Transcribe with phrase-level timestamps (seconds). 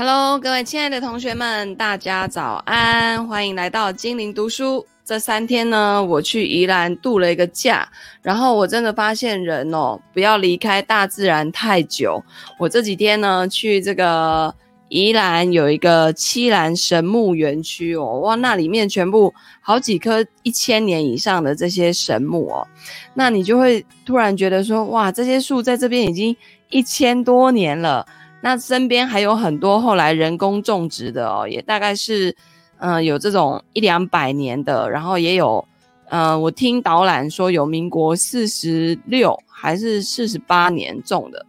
[0.00, 4.86] Hello，各位亲爱的同学们，大家早安，欢迎来到精灵读书。
[5.04, 7.86] 这三天呢，我去宜兰度了一个假，
[8.22, 12.24] 然后我真的发现人哦，不要离开大自然太久。
[12.58, 14.54] 我这几天呢，去这个
[14.88, 22.66] 宜兰有一个七兰神木园区哦，哇，那里面全部好几棵一千年以上的这些神木哦，
[23.12, 26.34] 那你就会突然觉得说，哇，这些树在这边已经
[26.70, 28.06] 一千多年了。
[28.42, 32.34] 那身边还有很多后来人工种植的哦，也大概是，
[32.78, 35.62] 嗯、呃，有这种一两百年的，然后也有，
[36.08, 41.44] 呃，我听导览说有民国四十六还是四十八年种的，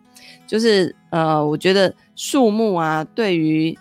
[0.46, 3.77] 就是呃，我觉得树木啊，对于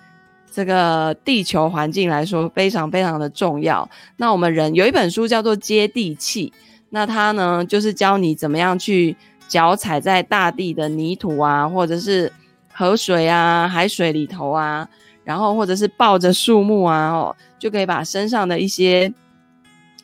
[0.52, 3.90] 这个地球环境来说非常非常的重要。
[4.18, 6.48] 那我们人有一本书叫做《接地气》，
[6.90, 9.16] 那它呢就是教你怎么样去
[9.48, 12.32] 脚踩在大地的泥土啊，或者是。
[12.80, 14.88] 河水啊，海水里头啊，
[15.23, 19.13] 然后或者是抱着树木啊，哦，就可以把身上的一些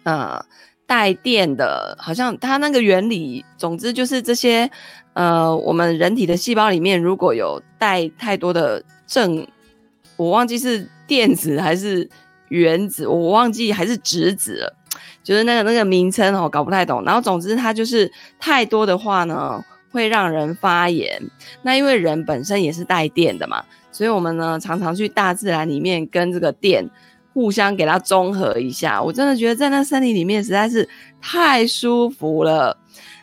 [0.03, 0.45] 呃
[0.85, 4.71] 带电的，好像它那个原理，总之就是这些
[5.15, 9.47] 呃，我们人体的细胞里面如果有带太多的正，
[10.19, 12.07] 我忘记是电子还是
[12.51, 14.77] 原子，我忘记还是质子了，
[15.23, 17.03] 就是那个那个名称哦，搞不太懂。
[17.07, 19.65] 然后总之它就是太多的话呢。
[19.97, 21.19] 会让人发炎，
[21.63, 26.87] 那因为人本身也是带电的嘛，所以我们呢常常去大自然里面跟这个电
[27.33, 29.03] 互相给它中和一下。
[29.03, 30.87] 我真的觉得在那森林里面实在是
[31.19, 32.77] 太舒服了。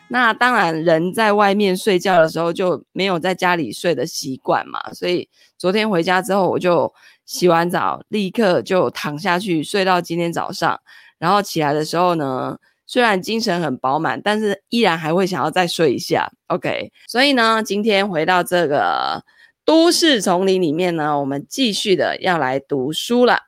[0.08, 6.92] 那当然，人在外面睡觉的时候就没有在家里睡的习惯嘛，所以昨天回家之后我就
[7.24, 10.80] 洗完澡，立刻就躺下去睡到今天早上，
[11.18, 12.58] 然后起来的时候呢。
[12.86, 16.30] 虽然精神很饱满，但是依然还会想要再睡一下。
[16.48, 19.24] OK，所以呢，今天回到这个
[19.64, 23.38] 都市丛林里面呢，我们继续的要来读书了。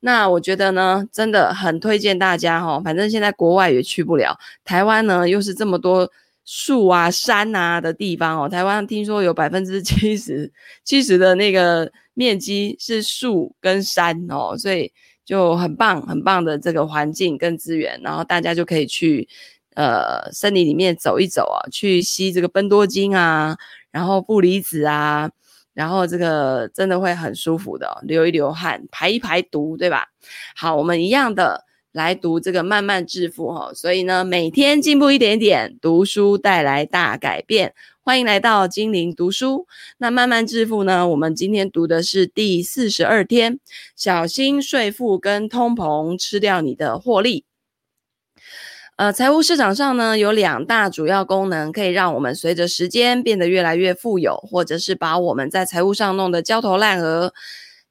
[0.00, 6.10] 那我觉得呢，真的很推荐大家哈，反正现在国外也去不了，台湾呢又是这么多
[6.44, 8.48] 树啊、山啊的地方哦。
[8.48, 10.52] 台湾听说有百分之七十、
[10.84, 14.92] 七十的那个面积是树跟山哦，所以。
[15.28, 19.28] 就很棒，很棒的这个环境跟资源，然后大家就可以去
[19.74, 23.54] 呃森林里面走一走啊，去吸这个奔多精啊，
[23.90, 25.30] 然后负离子啊，
[25.74, 30.06] 然后这个真的会很舒服的，流一流汗，排一排毒，对吧？
[30.56, 37.74] 好，我们一样的来读这个慢慢致富哈，所以呢，每天进步一点点，读书带来大改变。
[38.08, 39.66] 欢迎来到精灵读书。
[39.98, 41.06] 那慢慢致富呢？
[41.06, 43.60] 我们今天读的是第四十二天，
[43.94, 47.44] 小心税负跟通膨吃掉你的获利。
[48.96, 57.34] 呃，财务市场上呢，有两大主要功能，可以让我们随着时间变得越来越富有，或者是把我们在财务上弄得焦头烂额。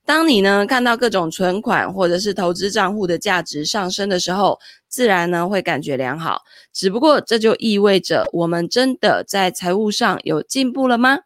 [0.07, 4.57] 当你呢看到各种存款或者是投资账户的价值上升的时候，
[4.87, 6.43] 自然呢会感觉良好。
[6.71, 11.19] 只不过这就意味着我们真的在财务上有进步了吗？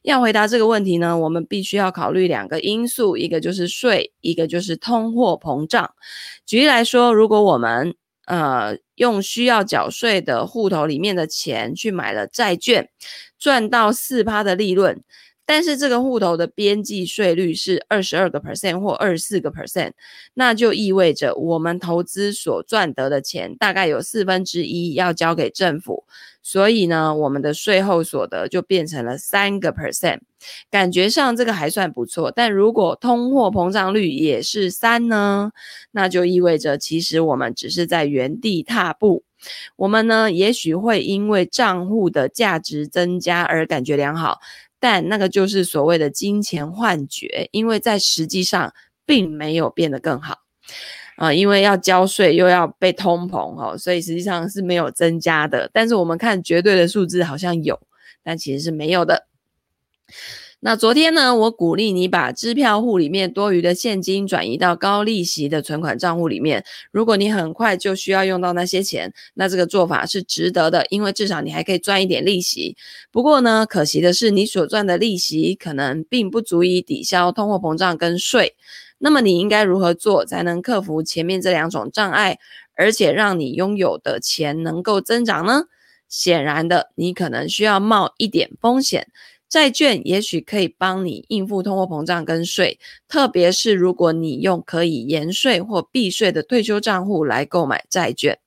[0.00, 5.90] 要回答这个问题呢，我们必须要考虑两个因素，一个就是税，一个就是通货膨胀。
[6.46, 7.94] 举例来说，如果我们
[8.24, 12.88] 呃用需要缴税的户头里面的钱去买了债券，
[13.38, 15.02] 赚到四趴的利润。
[15.44, 19.92] 但是这个户头的边际税率是二十二个 percent 或二十四个 percent，
[20.34, 26.04] 那就意味着我们投资所赚得的钱大概有四分之一要交给政府，
[26.42, 30.20] 所以呢，我们的税后所得就变成了三个 percent。
[30.70, 35.52] 感觉上这个还算不错，但如果通货膨胀率也是三呢，
[35.92, 39.22] 那就意味着其实我们只是在原地踏步。
[39.76, 44.40] 我们呢，也许会因为账户的价值增加而感觉良好。
[44.82, 48.74] 但那个就是所谓的金钱幻觉，因为在实际上
[49.06, 50.38] 并没有变得更好，
[51.14, 55.70] 啊、因为要交税又要被通膨哦，所以实际上是没有增加的。
[55.72, 57.80] 但是我们看绝对的数字好像有，
[58.24, 59.28] 但其实是没有的。
[60.64, 66.64] 那昨天呢，我鼓励你把支票户里面多余的现金转移到高利息的存款账户里面。
[66.92, 72.76] 如果你很快就需要用到那些钱，那这个做法是值得的，因为至少你还可以赚一点利息。
[73.10, 78.54] 不过呢，可惜的是，你所赚的利息可能并不足以抵消通货膨胀跟税。
[78.98, 82.38] 那么你应该如何做才能克服前面这两种障碍，
[82.76, 85.64] 而且让你拥有的钱能够增长呢？
[86.08, 89.08] 显然的，你可能需要冒一点风险。
[89.52, 98.38] 债券也许可以帮你应付通货膨胀跟税，特别是如果你用可以延税或避税的退休账户来购买债券。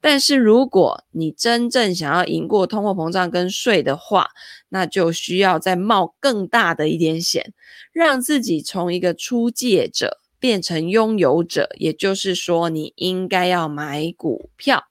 [0.00, 4.30] 但是如果你真正想要赢过通货膨胀跟税的话，
[4.70, 7.52] 那就需要再冒更大的一点险，
[7.92, 11.68] 让自己从一个出借者变成拥有者。
[11.78, 14.82] 也就是说，你应该要买股票。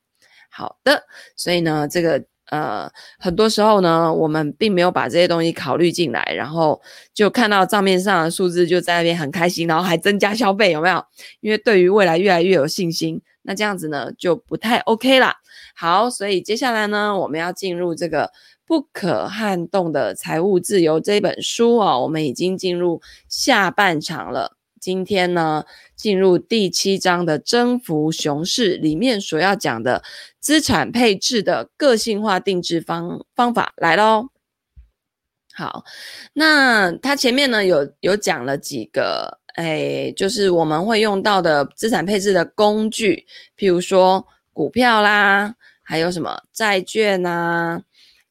[0.49, 1.03] 好的，
[1.35, 2.23] 所以呢，这个。
[2.49, 6.81] 呃，很多时候呢，我们并没有把这些东西考虑进来，然后
[7.13, 11.03] 就看到账面上的数字就在那边很开心，然后还增加消费，有没有？
[11.41, 15.35] 因为对于未来越来越有信心，那这样子呢就不太 OK 啦。
[15.75, 18.31] 好，所以接下来呢，我们要进入这个
[18.65, 24.58] 不可撼动的财务自由这本书啊，我们已经进入下半场了。
[24.79, 25.65] 今天呢，
[25.95, 30.03] 进入第七章的征服熊市里面所要讲的
[30.39, 34.29] 资产配置的个性化定制方方法来喽。
[35.53, 35.83] 好，
[36.33, 43.25] 那它前面呢有有讲了几个，哎，就是我们会用到的资产配置的工具，
[43.57, 47.81] 譬如说股票啦，还有什么债券啊，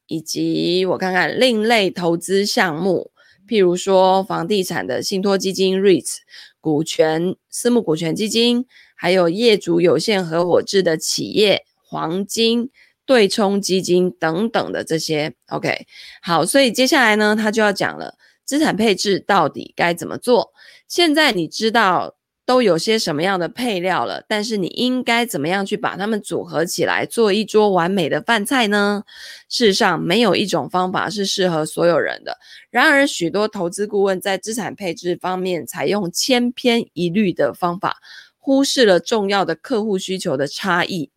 [0.07, 3.11] 以及我看看另类投资项目。
[3.49, 6.17] 譬如说，房地产的信托基金 REITs、
[6.61, 12.69] 股权私募股权基金，还有业主有限合伙制的企业、黄金
[13.07, 15.33] 对冲基金等等的这些。
[15.47, 15.87] OK，
[16.21, 18.13] 好，所以接下来呢，他就要讲了，
[18.45, 20.51] 资产配置到底该怎么做？
[20.87, 22.18] 现在你知道。
[22.49, 24.25] 都有些什么样的配料了？
[24.27, 29.03] 但是你应该怎么样去把它们组合起来，做一桌完美的饭菜呢？
[29.47, 32.39] 事实上，没有一种方法是适合所有人的。
[32.71, 37.97] 然而，许多投资顾问在资产配置方面采用千篇一律的方法，
[38.39, 41.11] 忽视了重要的客户需求的差异。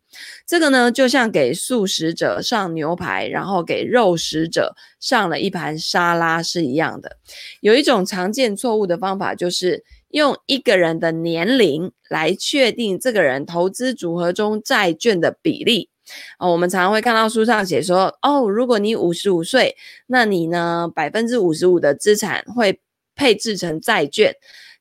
[0.45, 7.17] 这个呢，就像给素食者上牛排，然后给肉食者上了一盘沙拉是一样的。
[7.59, 9.83] 有一种常见错误的方法就是。
[10.13, 15.89] 用一个人的年龄来确定这个人投资组合中债券的比例。
[16.37, 19.75] 哦，我们常常会看到书上写说，哦，如果你五十五岁，
[20.05, 22.79] 那你呢，百分之五十五的资产会
[23.15, 24.35] 配置成债券。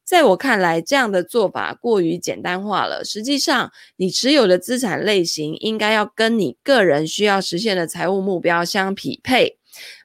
[0.04, 3.02] 在我看来，这样的做法过于简单化了。
[3.02, 9.58] 实际上，你持有的资产类型应该要跟你个人需要实现的财务目标相匹配。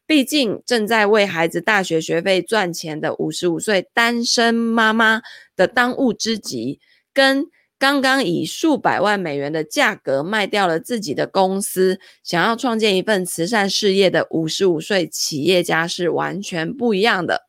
[0.07, 5.21] 毕竟正在为孩子大学学费赚钱的五十五岁单身妈妈
[5.57, 6.80] 的当务之急，
[7.13, 7.45] 跟
[7.77, 17.42] 刚刚以数百万美元的价格卖掉了自己的公司，想要创建一份慈善事业的五十五岁企业家是完全不一样的。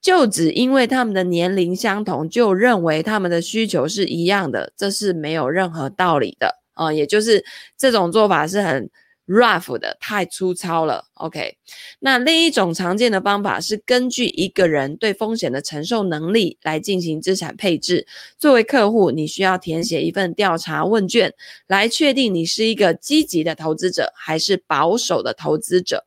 [0.00, 6.90] 就只因为他们的年龄相同，就认为他们的需求是一样的，这是没有任何道理的啊！
[6.90, 7.44] 也就是
[7.76, 8.90] 这种做法是很。
[9.26, 11.56] Rough 的太粗糙了，OK。
[12.00, 18.06] 那另一种常见的方法是根据一个人对风险的承受能力来进行资产配置。
[18.38, 21.32] 作为客户，你需要填写一份调查问卷，
[21.66, 26.04] 来确定你是一个积极的投资者还是保守的投资者。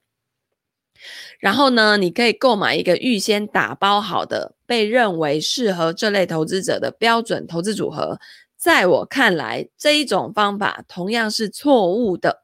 [1.39, 8.19] 然后呢，你可以购买一个预先打包好的、被认为适合这类投资者的标准投资组合。
[8.57, 12.43] 在我看来，这一种方法同样是错误的。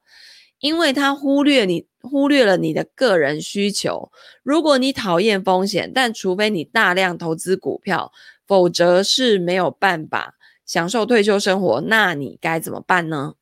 [0.64, 4.10] 因为他忽略你，忽略了你的个人需求。
[4.44, 8.14] 如果你讨厌风险，但除非你大量投资股票，
[8.48, 11.82] 否则是没有办法享受退休生活。
[11.82, 13.34] 那你该怎么办呢？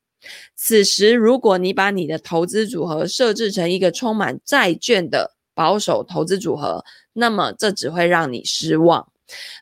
[0.56, 9.12] 此时，如果你把你的投资组合设置成一个充满债券的保守投资组合，那么这只会让你失望。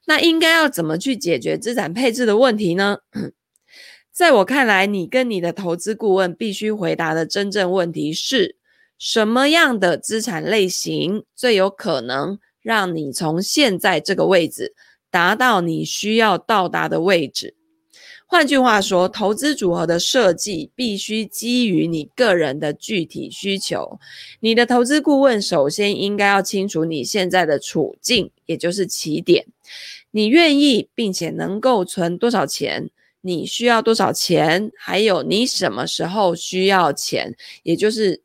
[0.07, 2.97] 那应该要怎么去解决资产配置的问题呢？
[4.21, 8.55] 在我看来，你跟你的投资顾问必须回答的真正问题是：
[8.99, 14.75] 什么样的资产类型最有可能让你从现在这个位置
[15.11, 17.55] 达到你需要到达的位置？
[18.27, 23.99] 换句话说，投资组合的设计必须基于你个人的具体需求。
[24.41, 29.47] 你的投资顾问首先应该要清楚你现在的处境，也就是起点。
[30.11, 32.91] 你愿意并且能够存多少钱？
[33.23, 34.71] 你需要多少钱？
[34.79, 37.35] 还有你什么时候需要钱？
[37.63, 38.23] 也就是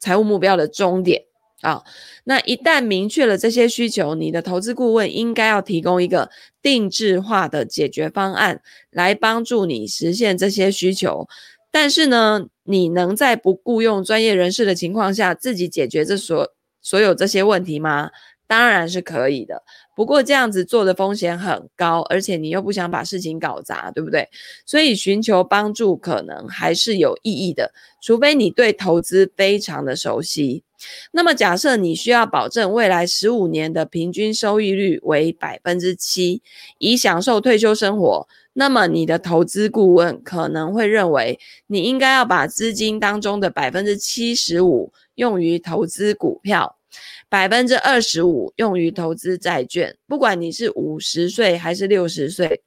[0.00, 1.22] 财务目标的终点
[1.62, 1.82] 啊。
[2.24, 6.30] 那一旦明确了这些需求，你的投资顾问应该要提供一个
[6.62, 11.26] 定制化的解决方案，来帮助你实现这些需求。
[11.70, 18.10] 但是呢，你能在不雇佣专业人士的情况下，自己解决这所所有这些问题吗？
[18.46, 19.62] 当然是可以的。
[19.96, 24.28] 不过这样子做的风险很高，而且你又不想把事情搞砸，对不对？
[24.66, 27.72] 所以寻求帮助可能还是有意义的，
[28.02, 30.64] 除非你对投资非常的熟悉。
[31.12, 36.42] 那么假设你需要保证未来十五年的平均收益率为百分之七，
[36.78, 46.76] 以享受退休生活，那么你的投资顾问可能会认为，你应该要把资金当中的百分之七十五用于投资股票，
[47.28, 49.96] 百分之二十五用于投资债券。
[50.06, 52.62] 不管你是五十岁还是六十岁，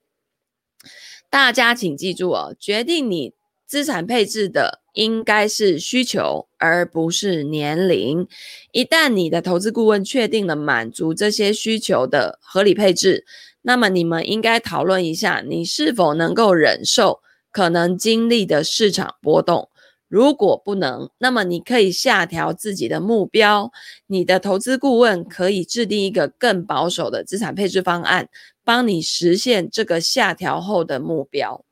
[1.30, 3.34] 大家请记住哦，决定你
[3.66, 8.28] 资产配置的应该是需求，而不是年龄。
[8.72, 13.26] 一旦你的投资顾问确定了满足这些需求的合理配置，
[13.62, 17.20] 那么你们应该讨论一下，你是否能够忍受
[17.52, 19.70] 可能经历的市场波动。
[20.08, 23.72] 如果不能，那么你可以下调自己的目标。
[24.08, 28.30] 你的投资顾问可以制定一个更保守的资产配置方案，
[28.64, 31.64] 帮你实现这个下调后的目标。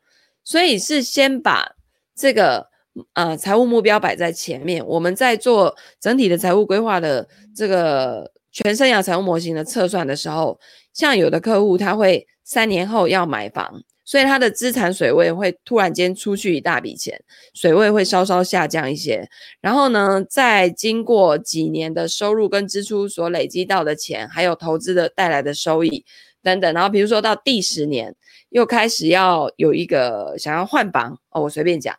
[0.44, 1.75] 所以是先把
[2.15, 2.68] 这个
[3.13, 4.86] 呃财务目标摆在前面。
[4.86, 10.60] 我们在做整体的财务规划的这个全生涯财务模型的测算的时候。
[10.94, 17.19] 像有的客户他会三年后要买房，所以他的资产水位会突然间出去一大笔钱，
[17.55, 19.27] 水位会稍稍下降一些。
[19.59, 26.05] 然后呢，再经过几年的收入跟支出所累积到的钱，还有投资的带来的收益
[26.43, 28.15] 等等，然后比如说到第十年
[28.50, 31.97] 又开始要有一个想要换房哦，我随便讲，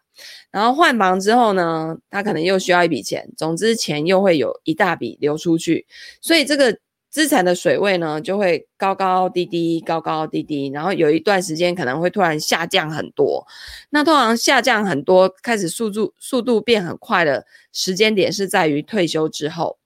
[0.53, 5.87] 然后换房之后呢，他可能又需要一笔钱，总之钱又会有一大笔流出去，
[6.21, 6.79] 所以这个。
[7.17, 13.47] 资产的水位呢，就会高高低低，高高低低，然后有一段时间可能会突然下降很多。
[13.89, 19.79] 那通常下降很多，开始速度速度变很快的时间点是在于退休之后。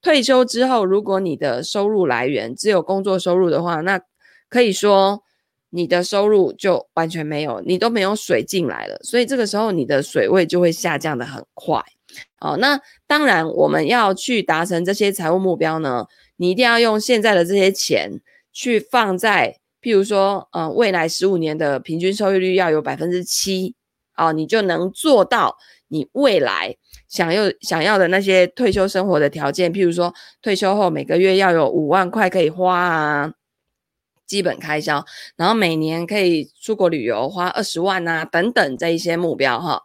[0.00, 4.00] 退休之后，如果你的收入来源只有工作收入的话，那
[4.48, 5.24] 可以说
[5.70, 11.82] 你的收入就完全没有，你都没有水进来了，所以这个时候你的水位就会下降得很快。
[12.38, 16.06] 好，那当然我们要去达成这些财务目标呢。
[16.38, 18.20] 你一定要用现在的这些钱
[18.52, 23.74] 去放在，譬如说，呃，未来十五年的平均收益率要有百分之七，
[24.16, 26.76] 哦，你就能做到你未来
[27.08, 29.72] 想要想要的那些退休生活的条件。
[29.72, 33.32] 譬如说，退休后每个月要有五万块可以花啊，
[34.26, 35.04] 基本开销，
[35.36, 39.82] 然后每年可以出国旅游花二十万啊，等等这一些目标哈。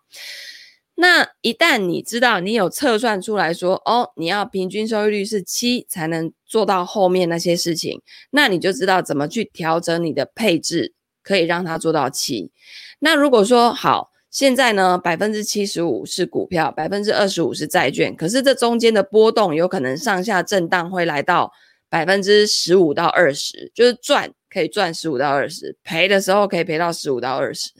[0.95, 12.51] 那一旦你知道你有测算出来说，哦，你要平均收益率是七才能做到后面那些事情，那你就知道怎么去调整你的配置，可以让它做到七。
[12.99, 21.51] 那如果说好，现在呢，百分之七十五是股票，百分之二十五是债券，可是这中间的波动有可能上下震荡会来到
[21.89, 27.71] 百分之十五到二十，就是赚可以赚十五到二十，赔的时候可以赔到十五到二十。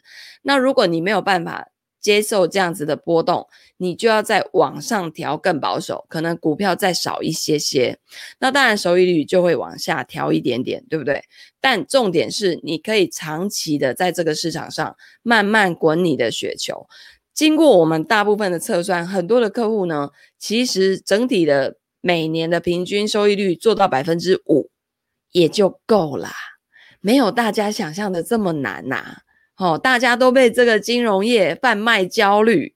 [0.41, 1.67] 那如果你没有办法，
[2.03, 7.97] 接受这样子的波动，你就要再往上调更保守，可能股票再少一些些，
[8.39, 11.23] 那当然收益率就会往下调一点点，对不对？
[11.61, 16.87] 但重点是你可以长期的在这个市场上慢慢滚你的雪球。
[17.33, 24.69] 经过我们大部分的测算，很多的客户呢，其实整体的每年的平均收益率做到百分之五
[25.31, 26.31] 也就够啦，
[26.99, 29.21] 没有大家想象的这么难呐、
[29.57, 32.73] 哦，大家都被这个金融业贩卖焦虑，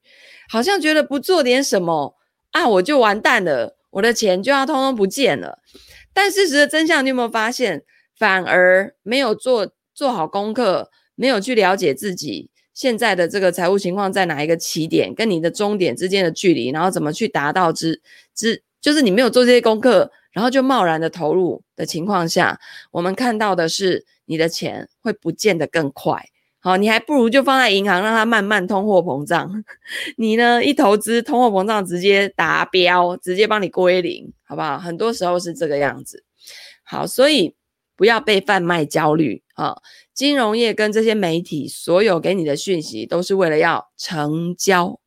[0.48, 2.16] 好像觉得不做点什么
[2.52, 5.58] 啊，我就完蛋了，我的钱就要通通不见了。
[6.14, 7.82] 但事实的真相，你有没有发现，
[8.16, 18.00] 反而没有做做好功课，没有去了解自己现在的这个财务情况在哪一个起点，跟你的终点之间的距离，然后怎么去达到之
[18.34, 22.58] 之，就是你没有做这些功课，然后就贸然的投入的情况下，
[22.92, 26.24] 我们看到的是你的钱会不见得更快。
[26.68, 29.64] 好，你还不如就放在银行，让它慢慢通货膨胀。
[30.18, 34.78] 你呢，一投资，通货膨胀直接达标，直接帮你归零，好不好？
[34.78, 36.24] 很多时候是这个样子。
[36.82, 37.54] 好，所以
[37.96, 39.78] 不要被贩卖焦虑啊！
[40.12, 45.00] 金融业跟这些媒体所有给你的讯息，都是为了要成交，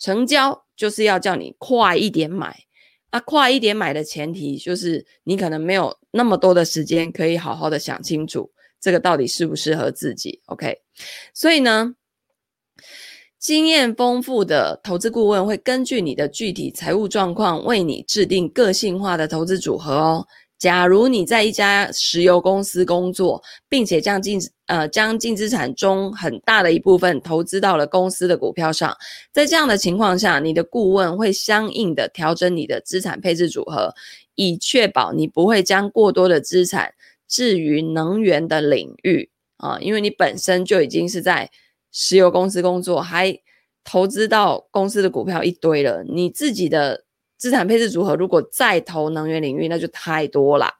[0.00, 2.64] 成交就是要叫你快一点买。
[3.10, 8.50] 啊，快一点买的前提就是你可能没有那么多的时间，可以好好的想清楚。
[8.80, 10.78] 这个到底适不适合自己？OK，
[11.34, 11.94] 所以呢，
[13.38, 20.26] 经验丰富的投资顾问会根据你的具体财务状况，为你制定个性化的投资组合哦。
[20.58, 28.92] 假如你在一家石油公司工作，并且将净呃将净资产中很大的一部分投资到了公司的股票上，
[29.32, 33.94] 在这样的情况下，你的顾问会相应的调整你的资产配置组合，
[34.34, 36.92] 以确保你不会将过多的资产。
[37.28, 41.50] 至于能源的领域啊，因为你本身就已经是在
[41.92, 43.38] 石油公司工作，还
[43.84, 47.04] 投资到公司的股票一堆了，你自己的
[47.36, 50.74] 资产配置组合如果再投能源领域，那就太多了。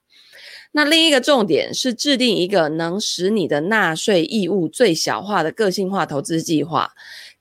[0.72, 6.92] 那另一个重点是制定一个能使你的纳税义务最小化的个性化投资计划。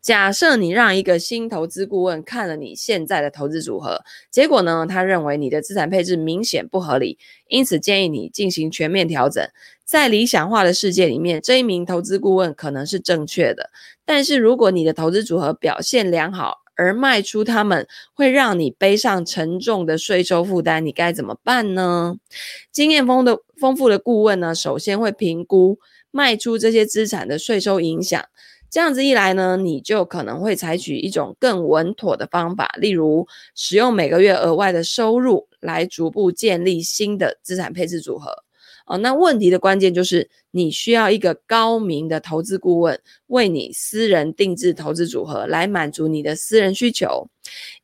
[0.07, 7.17] 假设你让一个新投资顾问看了你现在的投资组合，结果呢，他认为你的资产配置明显不合理，
[7.49, 9.45] 因此建议你进行全面调整。
[9.83, 13.69] 在理想化的世界里面，这一名投资顾问可能是正确的。
[14.05, 22.15] 但是如果你的投资组合表现良好，而卖出他们会让你背上沉重的税收负担，你该怎么办呢？
[22.71, 25.77] 经验丰的丰富的顾问呢，首先会评估
[26.11, 28.23] 卖出这些资产的税收影响。
[28.69, 38.43] 这样子一来呢，你就可能会采取一种更稳妥的方法，例如使用每个月额外的收入来逐步建立新的资产配置组合。
[38.85, 42.97] 哦，那问题的关键就是你需要一个高明的投资顾问
[43.27, 47.27] 为你私人定制投资组合，来满足你的私人需求。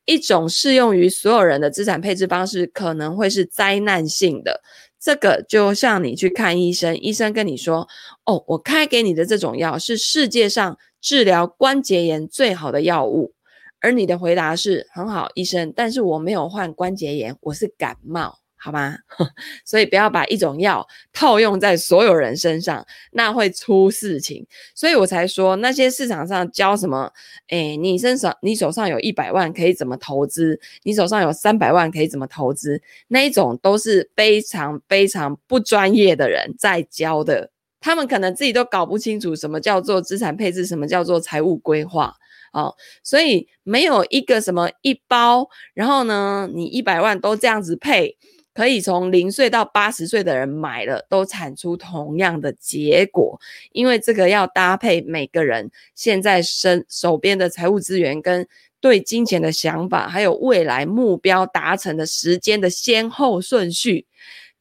[0.05, 4.61] 一种适用于所有人的资产配置方式可能会是灾难性的。
[5.03, 7.89] 这个就像你去看医生，医生跟你说
[8.23, 13.33] ：“哦，我开给你的这种药是世界上治疗关节炎最好的药物。”
[13.81, 18.95] 而你的回答是：“很好，医生，但是我没有患关节炎，我是感冒。”好吗？
[19.65, 24.47] 所以不要把一种药套用在所有人身上，那会出事情。
[24.73, 27.11] 所以我才说那些市场上教什么，
[27.49, 30.57] 诶，你身上你手上有一百万可以怎么投资？
[30.83, 32.81] 你手上有三百万可以怎么投资？
[33.09, 37.51] 那一种都是非常非常不专业的人在教的，
[37.81, 42.15] 他们可能自己都搞不清楚什么叫做资产配置，什么叫做财务规划。
[42.53, 48.15] 哦，所以没有一个什么一包，然后呢，你一百万都这样子配。
[48.53, 53.39] 可以从零岁到八十岁的人买了，都产出同样的结果，
[53.71, 58.47] 因为这个要搭配每个人现在身手边的财务资源、跟
[58.79, 64.05] 对金钱的想法，还有未来目标达成的时间的先后顺序，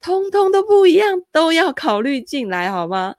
[0.01, 3.17] 通通都不一样，都要考虑进来，好吗？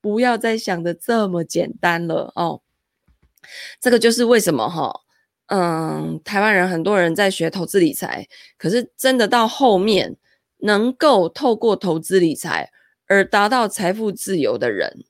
[0.00, 2.60] 不要再想的这么简单了哦。
[3.80, 5.03] 这个就是为什么哈。
[5.48, 10.16] 嗯，台湾人很多人在学投资理财，可是真的到后面
[10.58, 12.70] 能够透过投资理财
[13.06, 15.04] 而达到财富自由的人，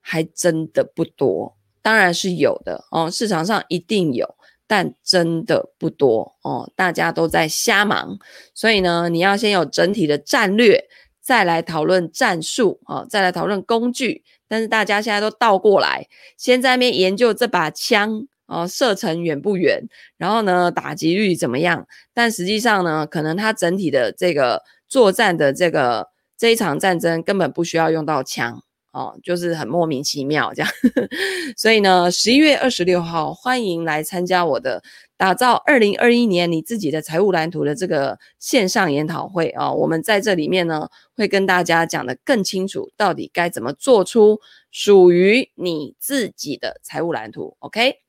[0.00, 1.56] 还真的不多。
[1.80, 4.34] 当然是有的哦，市场上一定有，
[4.66, 6.70] 但真的不多哦。
[6.74, 8.18] 大家都在瞎忙，
[8.52, 10.88] 所以呢，你要先有整体的战略，
[11.20, 14.24] 再来讨论战术啊，再来讨论工具。
[14.48, 18.26] 但是大家现在都倒过来，先在那边研究这把枪。
[18.48, 19.86] 哦，射程远不远？
[20.16, 21.86] 然后呢，打击率怎么样？
[22.14, 30.70] 但实际上呢，可能它整体的这个作战的这个这一场战争根本不需要用到枪哦，就是很莫名其妙这样。
[31.58, 34.82] 所以呢，十一月二十六号，欢迎来参加我的
[35.18, 39.74] 打造二零二一年你自己的财务蓝图的这个线上研讨会啊、哦。
[39.74, 47.54] 我们在这里面呢，会跟大家讲得更清楚，到底该怎么做出属于你自己的财务蓝图。
[47.58, 48.07] OK。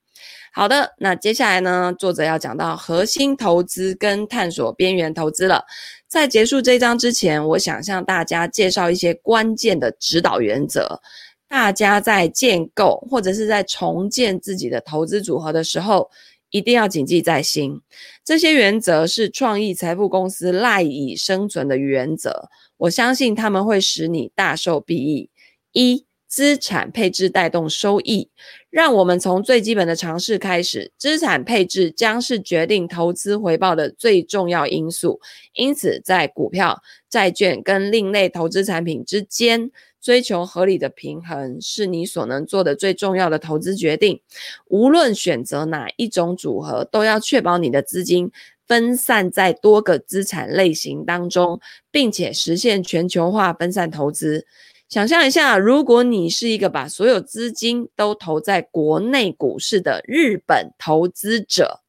[0.59, 5.63] 好的，那接下来呢，作者要讲到核心投资跟探索边缘投资了。
[6.05, 10.99] 在结束这一章之前，我想向大家介绍一些关键的指导原则。
[11.47, 16.09] 大家在建构或者是在重建自己的投资组合的时候，
[16.49, 17.79] 一定要谨记在心。
[18.25, 22.49] 这些原则是创意财富公司赖以生存的原则。
[22.75, 25.29] 我相信他们会使你大受裨益。
[25.71, 28.29] 一资产配置带动收益，
[28.69, 30.91] 让我们从最基本的尝试开始。
[30.95, 35.19] 资产配置将是决定投资回报的最重要因素，
[35.55, 44.21] 因此在股票、债券跟另类投资产品之间追求合理的平衡，是你所能做的最重要的投资决定。
[44.67, 48.31] 无论选择哪一种组合，都要确保你的资金
[48.67, 54.45] 分散在多个资产类型当中，并且实现全球化分散投资。
[54.89, 61.81] 想象一下，如果你是一个把所有资金都投在国内股市的日本投资者，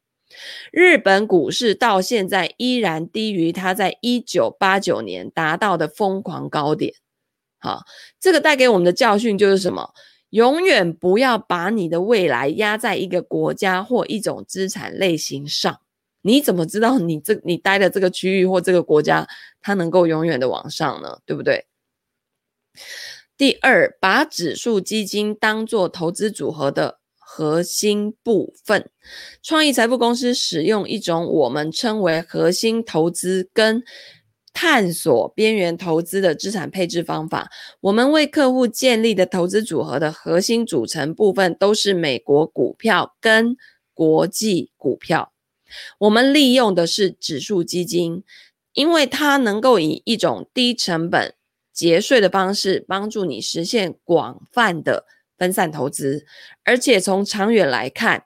[0.71, 6.93] 日本股市到现在依然低于它在一九八九年达到的疯狂高点。
[7.59, 7.85] 好，
[8.21, 9.95] 这个带给我们的教训就是什么？
[10.29, 15.81] 永远不要把你的未来压在一个国家或一种资产类型上。
[16.21, 19.27] 你怎么知道你这你待的这个区域或这个国家
[19.63, 21.19] 它能够永远的往上呢？
[21.25, 21.65] 对不对？
[23.37, 28.91] 第二，把指数基金当作投资组合的核心部分。
[29.43, 33.83] 创意财富公司使用一种我们称为核心投资跟
[34.53, 37.51] 探索边缘投资的资产配置方法。
[37.81, 43.57] 我们为客户建立的投资组合的核心组成部分都是美国股票跟
[43.95, 45.33] 国际股票。
[45.99, 48.25] 我们利用的是指数基金，
[48.73, 51.35] 因为它能够以一种低成本
[51.73, 55.05] 节税的方式，帮助你实现广泛的
[55.39, 56.27] 分散投资，
[56.65, 58.25] 而且从长远来看，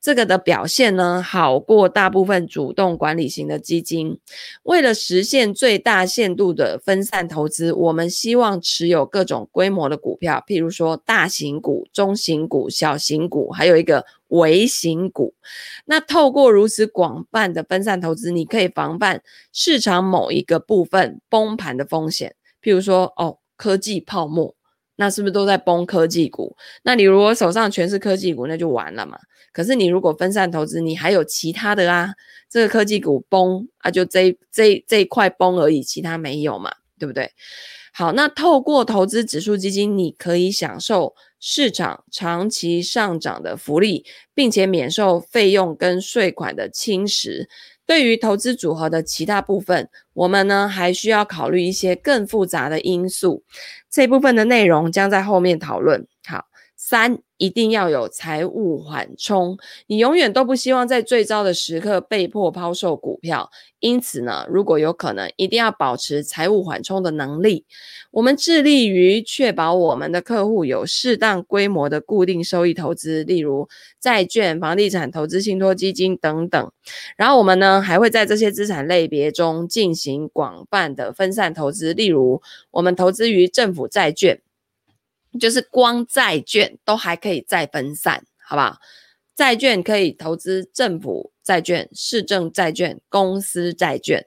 [0.00, 4.18] 这个的表现呢，好过大部分主动管理型的基金。
[4.62, 15.34] 为了实现最大限度的分散投资，我们希望持有各种规模的股票，譬如说大型股、中型股、小型股，还有一个微型股。
[15.84, 19.22] 那透过如此广泛的分散投资，你可以防范
[19.52, 22.34] 市场某一个部分崩盘的风险。
[22.62, 24.54] 譬如说，哦，科技泡沫。
[25.00, 26.56] 那是不是都在崩科技股？
[26.82, 29.16] 那你如果手上全是科技股，那就完了嘛。
[29.52, 32.12] 可是你如果分散投资，你还有其他的啊。
[32.50, 37.30] 这个科技股崩啊，就这这这一块崩而已，其他没有嘛，对不对？
[37.92, 47.46] 好，那透过投资指数基金，你可以享受市场长期上涨的福利，并且免受费用跟税款的侵蚀。
[47.88, 53.42] 对于投资组合的其他部分，我们呢还需要考虑一些更复杂的因素。
[53.90, 56.06] 这部分的内容将在后面讨论。
[56.90, 63.50] 三，一定要有财务缓冲，你永远都不希望在最糟的时刻被迫抛售股票。
[63.78, 67.66] 因此呢，如果有可能，一定要保持财务缓冲的能力。
[68.10, 73.68] 我们致力于确保我们的客户有适当规模的固定收益投资，例如
[74.00, 76.72] 债券、房地产投资信托基金等等。
[77.18, 84.40] 然后我们呢，还会在这些资产类别中进行广泛的分散投资，例如我们投资于政府债券。
[85.38, 88.78] 就是光债券都还可以再分散，好不好？
[89.34, 94.26] 债券可以投资政府债券、市政债券、公司债券。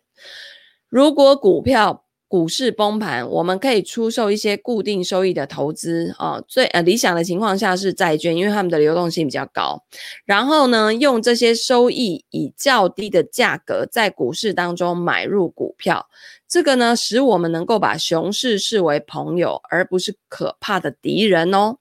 [0.88, 6.42] 如果股票股市崩盘，我们可以出售一些固定收益的投资啊。
[6.48, 9.84] 最呃理想的情况下是债券，因为它们的流动性比较高。
[10.24, 16.08] 然后呢，用这些收益以较低的价格在股市当中买入股票。
[16.48, 21.80] 这个呢，使我们能够把熊市视为朋友，而不是可怕的敌人哦。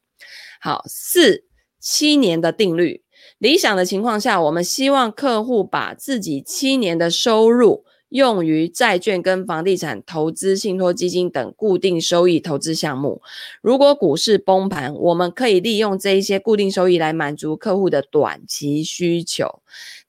[0.60, 1.44] 好，四
[1.78, 3.04] 七年的定律，
[3.38, 13.22] 理想的情况下，我们希望客户把自己七年的收入用于债券跟房地产投资、信托基金等固定收益投资项目。
[13.62, 19.60] 如果股市崩盘，我们可以利用这一些固定收益来满足客户的短期需求。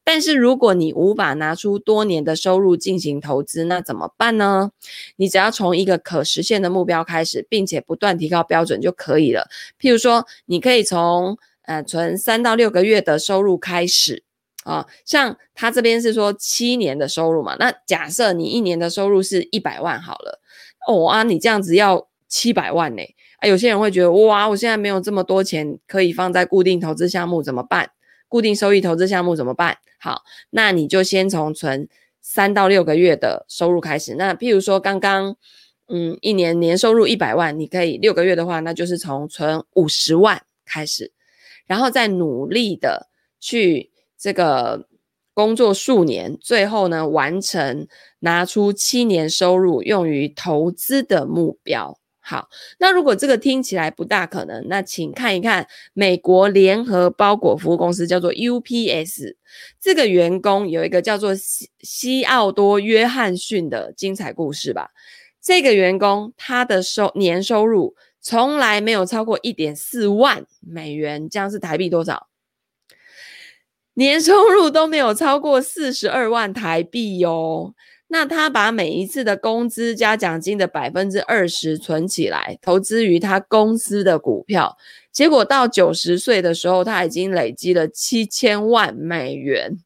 [0.04, 4.72] 但是如果你无法拿出多年的收入进行投资，那怎么办呢？
[5.18, 9.48] 你只要从一个可实现的目标开始，并且不断提高标准就可以了。
[9.80, 14.24] 譬如说，你可以从呃存三到六个月的收入开始
[14.64, 20.40] 啊，像他这边是说七年的收入嘛，那假设你一年的收入是一百万好了，
[20.88, 23.02] 哦啊，你这样子要七百万呢？
[23.40, 27.92] 啊，有些人会觉得哇，我现在没有这么多钱可以放在固定投资项目，怎么办？
[28.28, 29.78] 固定收益投资项目怎么办？
[30.00, 30.22] 好，
[30.52, 31.90] 那你就先从存
[32.22, 34.16] 三到六个月的收入开始。
[34.16, 35.36] 那譬如说，刚刚
[35.90, 41.12] 嗯，一年年收入一百万，你可以六个月的话，那就是从存五十万开始，
[41.66, 43.91] 然后再努力的去
[44.22, 44.88] 这个
[45.34, 47.88] 工作数年，最后呢，完成
[48.20, 51.98] 拿出七年收入用于投资的目标。
[52.20, 59.36] 好，那如果这个听起来不大可能，那请看一看美国联合包裹服务公司叫做 UPS，
[59.82, 64.92] 这个员工有一个叫做西西奥多约翰逊的精彩故事吧。
[65.42, 72.28] 这个员工他的收年收入从来没有超过一点四万美元，这样是台币多少？
[74.02, 77.76] 年收入都没有超过四十二万台币哟。
[78.08, 84.76] 那他把每一次的工资加奖金的百分之二十存起来，投资于他公司的股票，
[85.14, 89.78] 结果到九十岁的时候，他已经累积了七千万美元。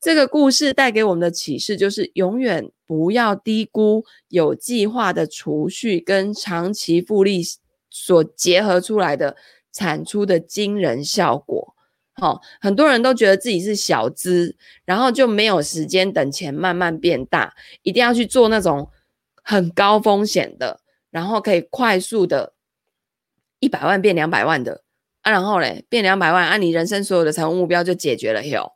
[0.00, 7.42] 这个故事带给我们的启示就是，永远不要低估有计划的储蓄跟长期复利
[7.88, 9.36] 所结合出来的
[9.72, 11.76] 产出的惊人效果。
[12.22, 18.88] 哦，很多人都觉得自己是小资，然后就没有时间等钱慢慢变大，一定要去做那种
[19.42, 20.78] 很高风险的，
[21.10, 22.52] 然后可以快速的
[23.58, 24.84] 一百万变两百万的
[25.22, 28.70] 啊，然后嘞变两百万，啊，你人生所有的财务目标就解决了哟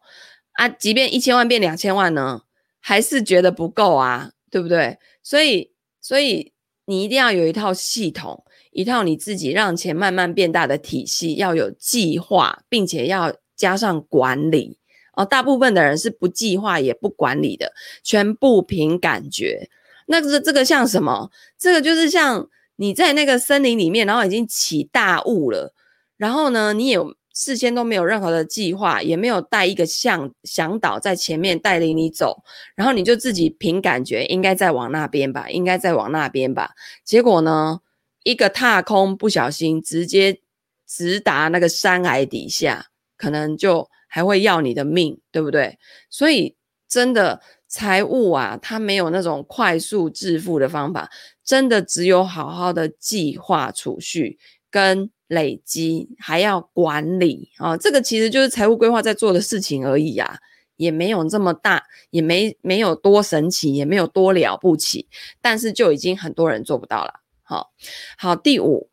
[0.54, 2.42] 啊，即便一千万变两千万呢，
[2.80, 4.98] 还是觉得不够啊，对不对？
[5.22, 6.52] 所以，所以
[6.86, 8.42] 你一定要有一套系统。
[8.76, 14.76] 一套你自己让钱慢慢变大的体系，要有计划，并且要加上管理
[15.14, 15.24] 哦。
[15.24, 19.70] 大部分的人是不计划也不管理的，全部凭感觉。
[20.08, 21.30] 那个这个像什么？
[21.58, 25.72] 这个就是像你在那个森林里面，然后已经起大雾了，
[26.18, 36.72] 然后呢，你有事先都没有任何的计划，也没有带一个向向导在前面带领你走，然后你就自己凭感觉应该再往那边吧，应该再往那边吧。
[37.04, 37.80] 结果呢，
[38.26, 40.40] 一个踏空，不小心直接
[40.84, 42.86] 直达那个山崖底下，
[43.16, 45.78] 可能就还会要你的命，对不对？
[46.10, 46.56] 所以
[46.88, 51.08] 真的财务啊，它没有那种快速致富的方法，
[51.44, 55.10] 真的只有好好的计划储蓄跟。
[55.28, 60.38] 累积还要管理啊、这个其实就是财务规划在做的事情而已啊，
[60.76, 65.08] 也没有这么大，也没没有多神奇，也没有多了不起，
[65.40, 67.12] 但是就已经很多人做不到了。
[67.46, 67.70] 好、
[68.18, 68.90] 好，第五，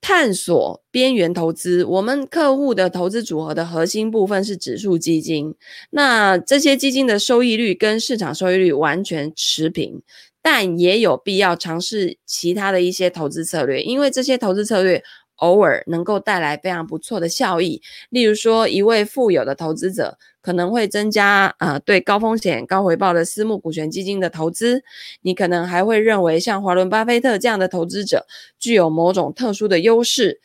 [0.00, 1.82] 探索边缘投资。
[1.84, 5.54] 我们客户的投资组合的核心部分是指数基金，
[5.90, 10.02] 那这些基金的收益率跟市场收益率完全持平，
[10.42, 15.02] 但也有必要尝试其他的一些投资策略，因为这些投资策略。
[15.36, 24.82] 偶尔能够带来非常不错的效益，例如说，一位富有的投资者可能会增加呃对高风险高回报的私募股权基金的投资，
[25.22, 28.26] 你可能还会认为像华伦巴菲特这样的投资者
[28.58, 30.40] 具有某种特殊的优势，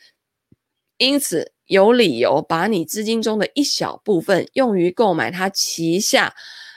[0.97, 6.33] 因此有理由把你资金中的一小部分用于购买他旗下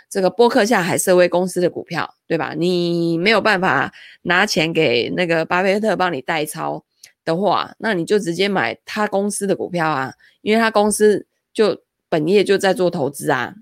[0.08, 2.54] 这个波克夏海瑟威公司的股票，对吧？
[2.56, 6.84] 你没有办法拿钱给那个巴菲特帮你代操。
[7.24, 13.54] 的话，那你就直接买他公司的股票啊，因为他公司就本业就在做投资啊。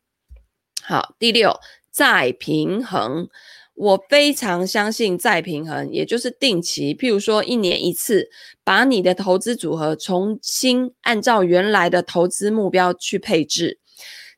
[0.83, 1.59] 好，第六，
[1.91, 3.29] 再平衡，
[3.75, 8.29] 我非常相信再平衡，也就是定期，譬如说一年一次，
[8.65, 13.79] 把你的投资组合重新按照原来的投资目标去配置。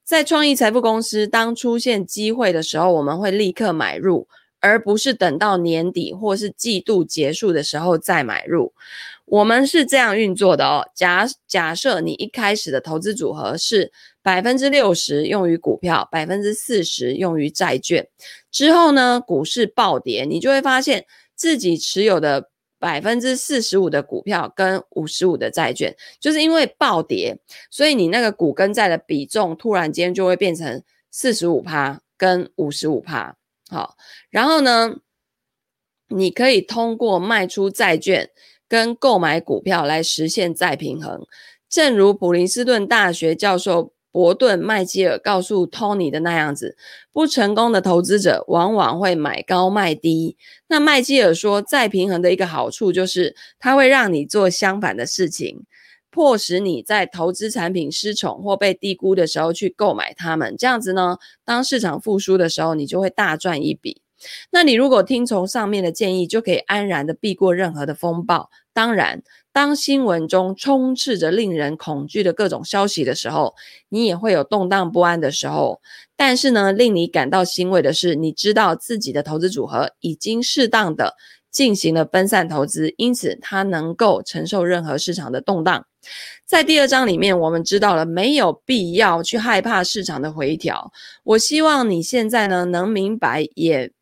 [0.04, 4.28] 在创意财富公司，当出现机会的时候，我们会立刻买入，
[4.60, 8.74] 而不是等到年底或是季度结束的时候再买入。
[9.26, 10.86] 我们是这样运作的哦。
[10.94, 13.90] 假假设你一开始的投资组合是
[14.22, 18.06] 百分之六十用于股票，百分之四十用于债券。
[18.50, 27.38] 之后呢，股市暴跌，你就会发现自己持有的百分之四十五的股票跟五十五的债券，就是因为暴跌，
[27.70, 33.36] 所以你那个股跟债的比重突然间就会变成四十五趴跟五十五趴。
[33.70, 33.96] 好，
[34.28, 34.96] 然后呢，
[36.08, 38.28] 你可以通过卖出债券。
[38.68, 41.26] 跟购买股票来实现再平衡，
[41.68, 46.76] 正如普林斯顿大学教授伯顿麦基尔告诉 Tony 的那样子，
[47.12, 50.36] 不成功的投资者往往会买高卖低。
[50.68, 55.64] 那麦基尔说，再平衡的一个好处就是，它会让你做相反的事情，
[56.10, 60.54] 迫使你在投资产品失宠或被低估的时候去购买它们。
[60.56, 64.03] 这样子呢，当市场复苏的时候，你就会大赚一笔。
[64.50, 68.50] 那你如果听从上面的建议，就可以安然的避过任何的风暴。
[68.72, 69.22] 当然，
[69.52, 73.54] 当新闻中充斥着令人恐惧的各种消息的时候，
[73.88, 75.80] 你也会有动荡不安的时候。
[76.16, 81.14] 但是呢，令你感到欣慰的是，你知道自己的投资组合已经适当的
[81.50, 85.86] 进行了分散投资，因此它能够承受任何市场的动荡。
[86.44, 90.92] 在第二章里面，我们知道了没有必要去害怕市场的回调。
[91.22, 93.92] 我希望你现在呢能明白也。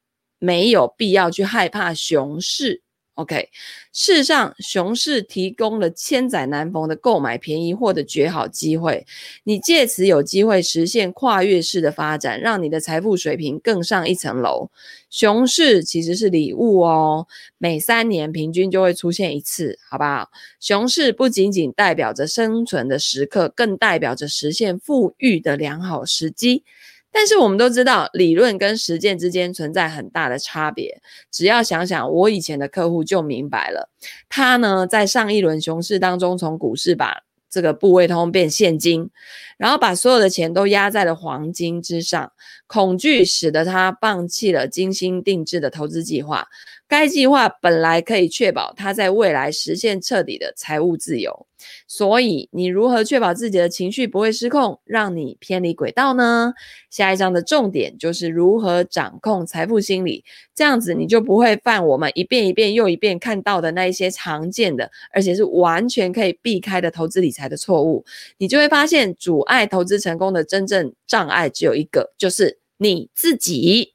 [0.42, 2.82] 没有必要去害怕熊市
[3.14, 3.48] ，OK？
[3.92, 9.06] 事实上，熊市提供了千载难逢的购买便宜货的绝好机会，
[9.44, 14.68] 你借此有机会实现跨越式的发展，让你的财富水平更上一层楼。
[15.10, 17.28] 熊市其实是礼物哦，
[17.58, 20.28] 每三年平均就会出现一次，好不好？
[20.58, 26.64] 熊市不仅仅代表着生存的时刻，更代表着实现富裕的良好时机。
[27.12, 31.00] 但是我们都知道，理论跟实践之间存在很大的差别。
[31.30, 33.90] 只要想想我以前的客户就明白了，
[34.28, 39.10] 他呢在上一轮熊市当中，从股市把这个部位通变现金，
[39.58, 42.32] 然后把所有的钱都压在了黄金之上。
[42.66, 46.46] 恐惧使得他放弃了精心定制的投资计划。
[46.92, 51.46] 该计划本来可以确保他在未来实现彻底的财务自由，
[51.88, 56.52] 所以你如何确保自己的情绪不会失控，让你偏离轨道呢？
[56.90, 60.22] 下一章的重点就是如何掌控财富心理，
[60.54, 68.04] 这样子你就不会犯我们一遍一遍又一遍看到的那一些常见的，而且是完全可以避开的投资理财的错误。
[68.36, 73.94] 你就会发现，阻碍投资成功的真正障碍只有一个，就是你自己。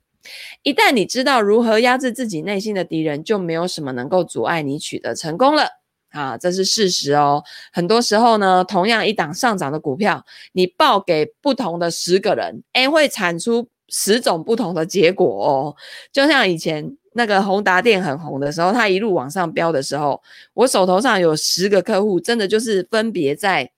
[0.64, 5.68] 一旦你知道如何压制自己内心的敌人，就没有什么能够阻碍你取得成功了。
[6.12, 7.44] 啊，这是事实哦。
[7.74, 15.76] 很多时候呢，同样一档上涨的股票，你报给不同的十个人，诶，会产出十种不同的结果哦。
[16.12, 20.20] 就像以前那个宏达电很红的时候，它一路往上飙的时候，
[20.54, 23.70] 我手头上有十个客户，真的就是分别在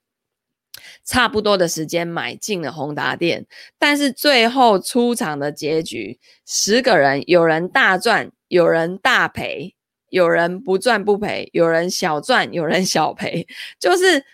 [1.10, 3.44] 差不多的时间买进了宏达电，
[3.80, 9.74] 但是最后出场的结局，十个人有人大赚，有人大赔，
[10.10, 13.44] 有人不赚不赔，有人小赚，有人小赔，
[13.80, 14.24] 就是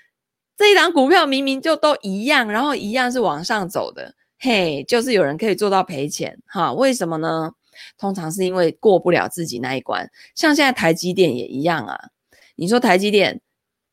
[0.55, 7.53] 这一档股票明明就都一样，然后一样是往上走的，嘿，就是有人可以做到赔钱，哈，为什么呢？
[7.97, 12.11] 通常是因为过不了自己那一关，像现在台积电也一样啊，
[12.57, 13.41] 你说台积电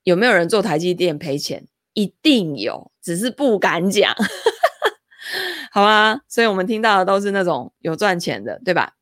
[0.03, 1.65] 有没有人做台积电赔钱？
[1.93, 4.13] 一定有，只是不敢讲，
[5.71, 6.21] 好吗？
[6.27, 8.93] 所以我们听到的都是那种有赚钱的，对吧？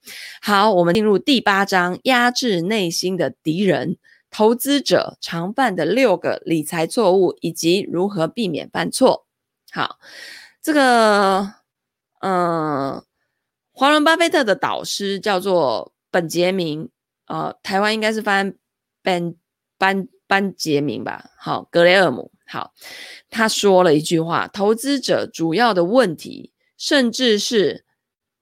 [0.41, 3.97] 好，我们进入第八章，压制内心的敌人，
[4.29, 9.25] 投资者常犯的六个理财错误以及如何避免犯错。
[9.71, 9.99] 好，
[10.61, 11.53] 这个，
[12.21, 13.03] 嗯，
[13.73, 16.89] 华伦巴菲特的导师叫做本杰明，
[17.27, 18.55] 呃，台湾应该是翻
[19.01, 19.35] 班
[19.77, 21.31] 班班杰明吧？
[21.37, 22.31] 好，格雷厄姆。
[22.51, 22.73] 好，
[23.29, 27.85] 他说了一句话：投资者主要的问题，甚至是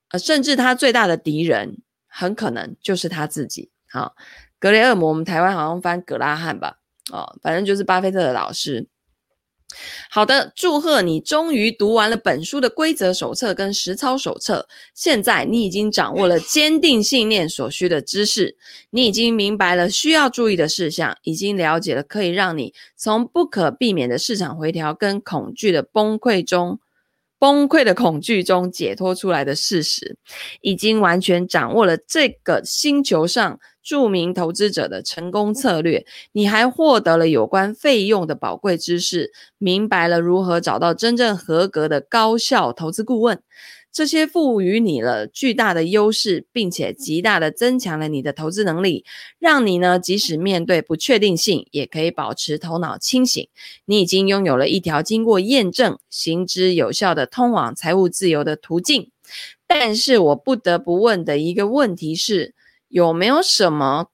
[0.08, 3.70] 呃，甚至他最大的敌人，很可能就是他自己。
[3.88, 4.16] 好，
[4.58, 6.80] 格雷厄姆，我们台湾好像翻格拉汉吧？
[7.12, 8.88] 哦，反正就是巴菲特的老师。
[10.10, 14.68] 好的，祝贺你终于读完了本书的规则手册跟实操手册。
[14.94, 18.56] 现在你已经掌握了坚定信念所需的知识，
[18.90, 26.80] 你已经明白了需要注意的事项，已经了解了可以让你从不可避免的市场回调跟恐惧的崩溃中。
[27.38, 30.18] 崩溃的恐惧中解脱出来的事实，
[30.60, 36.04] 已经完全掌握了这个星球上著名投资者的成功策略。
[36.32, 43.42] 你还获得了有关费用的宝贵知识，明白了如何找到真正合格的高效投资顾问。
[43.92, 49.04] 这些赋予你了巨大的优势，并且极大的增强了你的投资能力，
[49.40, 53.48] 让你呢，即使面对不确定性，也可以保持头脑清醒。
[53.86, 59.10] 你已经拥有了一条经过验证、行之有效的通往财务自由的途径。
[59.66, 62.54] 但是我不得不问的一个问题是：
[62.90, 64.08] 有没有什么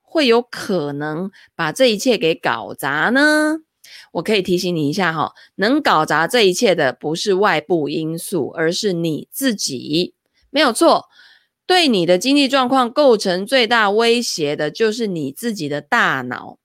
[0.00, 3.58] 会有可能把这一切给搞砸呢？
[4.12, 10.14] 我可以提醒你一下哈，能搞砸这一切的不是外部因素，而是你自己，
[10.50, 11.06] 没有错。
[11.66, 16.58] 对你的经济状况构成最大威胁的就是你自己的大脑。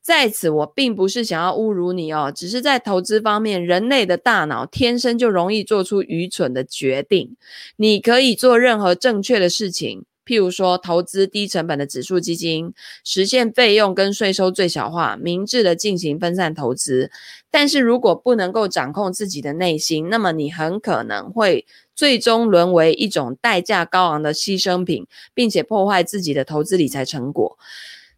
[0.00, 7.36] 在此，我并不是想要侮辱你哦，只是在投资方面，人类的大脑天生就容易做出愚蠢的决定。
[7.76, 10.04] 你可以做任何正确的事情。
[10.24, 12.72] 譬如说，投资低成本的指数基金，
[13.04, 17.10] 实现费用跟税收最小化，明智的进行分散投资。
[17.50, 27.58] 但是如果不能够掌控自己的内心，那么你很可能会最终沦为一种代价高昂的牺牲品，并且破坏自己的投资理财成果。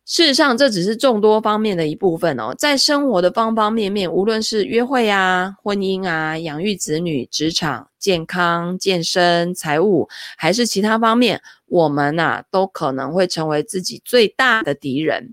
[0.06, 2.54] 事实上，这只是众多方面的一部分哦。
[2.58, 15.32] 在生活的方方面面，无论是约会啊、婚姻啊、养育子女、职场、健康、健身、财务，还是其他方面，我们呐、啊，都可能会成为自己最大的敌人。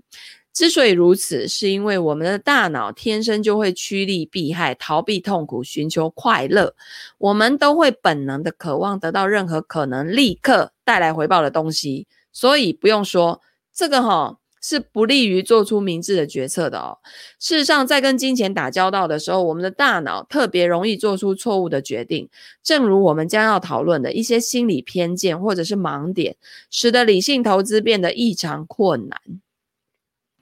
[0.54, 6.74] 之所以如此，是因为我们的大脑天生就会趋利避害、逃避痛苦、寻求快乐。
[7.18, 12.06] 我们都会本能的渴望得到任何可能立刻带来回报的东西。
[12.32, 13.42] 所以不用说
[13.74, 14.38] 这个哈。
[14.62, 16.98] 是不利于做出明智的决策的哦。
[17.38, 22.28] 事实上，在跟金钱打交道的时候，我们的大脑特别容易做出错误的决定。
[22.62, 26.36] 正如我们将要讨论的一些心理偏见或者是盲点，
[26.70, 29.20] 使得理性投资变得异常困难。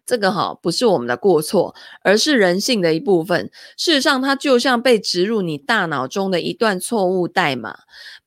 [0.05, 3.49] 这个哈不是我们的过错，而是人性的一部分。
[3.77, 7.79] 事实上，它就像被植入你大脑中的一段错误代码。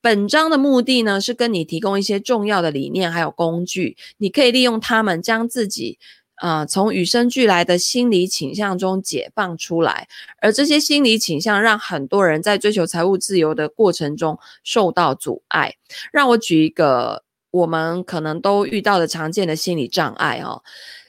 [0.03, 5.97] 本章的目的呢，是跟你提供一些重要的理念还有工具，你可以利用它们将自己
[6.35, 10.09] 啊、呃、从与生俱来的心理倾向中解放出来。
[10.41, 15.75] 而这些心理倾向让很多人在追求财务自由的过程中受到阻碍。
[16.11, 20.63] 让我举一个我们可能都遇到的常见的心理障碍哦。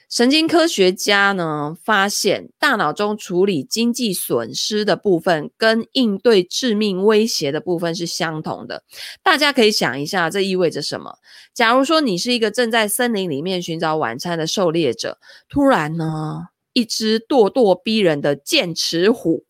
[0.08, 8.84] 神经科学家呢，发现，大脑中处理经济损失的部分跟应对致命威胁的部分是相同的。
[9.22, 11.18] 大家可以想一下，这意味着什么？
[11.52, 19.44] 假如说你是一个正在森林里面寻找晚餐的狩猎者，突然呢，一只咄咄逼人的剑齿虎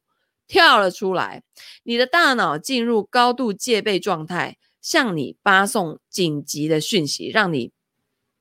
[0.47, 1.43] 跳了出来，
[1.83, 7.73] 你的大脑进入高度戒备状态，向你发送紧急的讯息，让你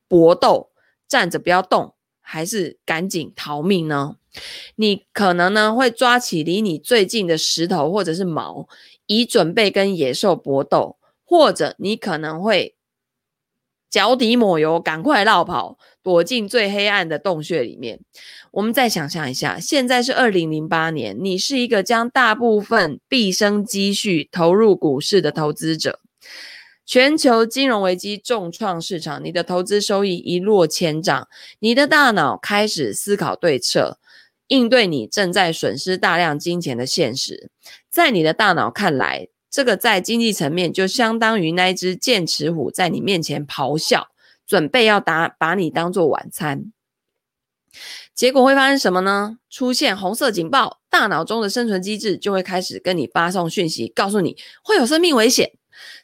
[0.08, 0.70] 搏斗，
[1.06, 1.93] 站着不要动。
[2.26, 4.16] 还是赶紧逃命呢？
[4.76, 8.66] 你可能呢会抓起离你最近的石头或者是矛，
[9.06, 12.74] 以准备跟野兽搏斗，或者你可能会
[13.88, 18.00] 脚底抹油，赶快绕跑，躲进最黑暗的洞穴里面。
[18.50, 26.00] 我们再想象一下，现在是二零零八年，你是一个将大部分毕生积蓄投入股市的投资者。
[26.86, 31.26] 全球金融危机重创市场，你的投资收益一落千丈，
[31.60, 33.98] 你的大脑开始思考对策，
[34.48, 37.50] 应对你正在损失大量金钱的现实。
[37.88, 44.08] 在你的大脑看来，这个在经济层面就相当于那一只剑齿虎在你面前咆哮，
[44.46, 46.70] 准备要打把你当做晚餐。
[48.14, 49.38] 结果会发生什么呢？
[49.48, 55.52] 出现红色警报，大脑中的生存机制就会开始跟你发送讯息，告诉你会有生命危险。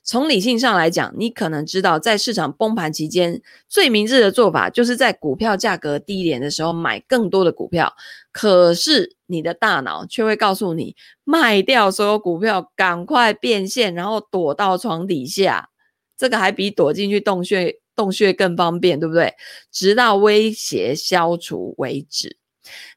[0.02, 7.94] 从理性上来讲，你可能知道，在市场崩盘期间，最明智的做法就是在股票价格低点的时候买更多的股票。
[8.32, 15.68] 可是你的大脑却会告诉你，卖掉所有股票，赶快变现，然后躲到床底下。
[16.16, 19.34] 这个还比躲进去洞穴洞穴更方便，对不对？
[19.72, 22.36] 直到威胁消除为止。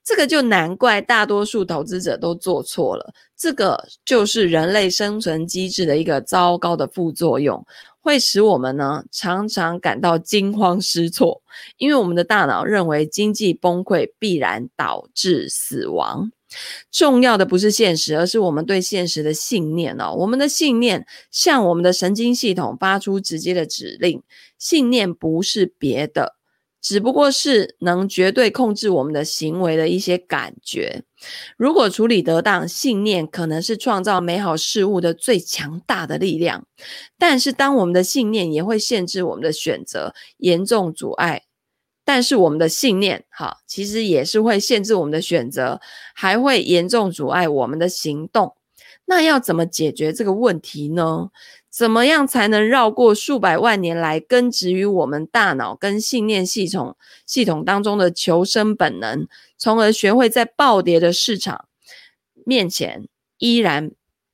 [0.03, 3.13] 这个就难怪大多数投资者都做错了。
[3.35, 7.65] 这个就是人类生存机制的一个糟糕的副作用，
[8.01, 11.41] 会使我们呢常常感到惊慌失措，
[11.77, 16.31] 因为我们的大脑认为经济崩溃必然导致死亡。
[16.91, 20.13] 重要的不是现实，而是我们对现实的信念哦。
[20.15, 24.21] 我们的信念向我们的神经系统发出直接的指令，
[24.59, 26.35] 信念不是别的。
[26.83, 31.03] 只不过是能绝对控制我们的行为的一些感觉。
[31.55, 36.67] 如果处理得当，信念可能是创造美好事物的最强大的力量。
[37.17, 41.43] 但是，当我们的信念也会限制我们的选择，严重阻碍。
[42.03, 45.79] 但是，我们的信念，哈，其实也是会限制我们的选择，
[46.13, 48.57] 还会严重阻碍我们的行动。
[49.05, 51.29] 那要怎么解决这个问题呢？
[51.73, 56.95] 怎么样才能绕过数百万年来根植于我们大脑跟信念系统
[57.25, 61.65] 系统当中的求生本能，从而学会在暴跌的市场
[62.45, 63.07] 面前
[63.39, 63.89] 依然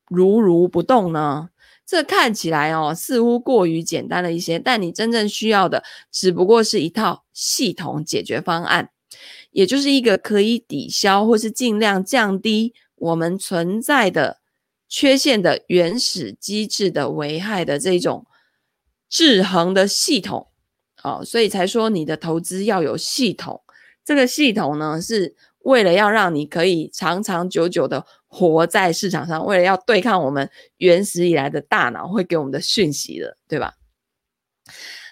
[0.09, 1.47] 如如不动呢？
[1.85, 8.89] 这看起来哦，似乎过于简单了一些，但你真正需要的只不过是一套系统解决方案，
[9.51, 14.38] 也就是一个可以抵消或是尽量降低我们存在的。
[14.89, 18.25] 缺陷的原始机制的危害的这种
[19.07, 20.47] 制衡的系统，
[21.03, 23.61] 哦，所以才说你的投资要有系统。
[24.03, 33.75] 这个系统呢，是为了要让你可以长长久久的活在市场上，为了要对抗我们原始以来的大脑会给我们的讯息的，对吧？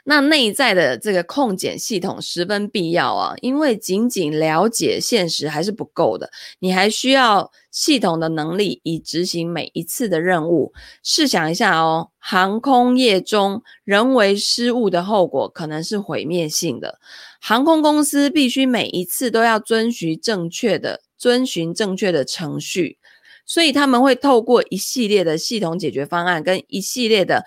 [0.10, 10.72] 那内在的这个控检系统十分必要啊，因为仅仅了解现实还是不够的，你还需要系统的能力以执行每一次的任务。
[11.03, 16.99] 试想一下哦，航空业中人为失误的后果可能是毁灭性的，
[17.41, 22.97] 航空公司必须每一次都要遵循正确的遵循正确的程序，
[23.45, 27.43] 所以他们会透过一系列的系统解决方案跟一系列的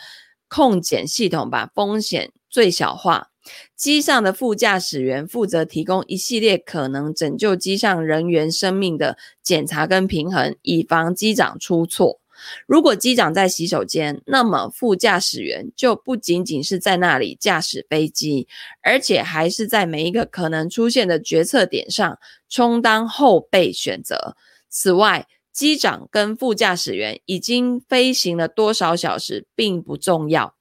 [0.46, 2.30] 控检系统把风险。
[2.50, 3.28] 最小化，
[3.76, 12.20] 机上的副驾驶员负责提供一系列可能拯救机上人员生命的检查跟平衡，以防机长出错。
[12.66, 18.48] 如果机长在洗手间，那么副驾驶员就不仅仅是在那里驾驶飞机，
[18.82, 24.36] 而且还是在每一个可能出现的决策点上充当后备选择。
[24.70, 30.54] 此外，机长跟副驾驶员已经飞行了多少小时并不重要。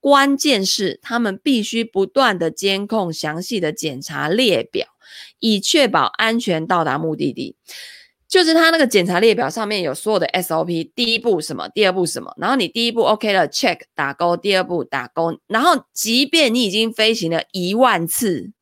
[0.00, 4.86] 关键是，他们必须不断的监控详细的检查列表，
[5.38, 7.56] 以确保安全到达目的地。
[8.26, 18.52] 就是他那个检查列表上面有所有的 SOP，第一步什么，第二步什么，然后你第一步 OK 了，check 打勾，第二步打勾，然后即便你已经飞行了一万次。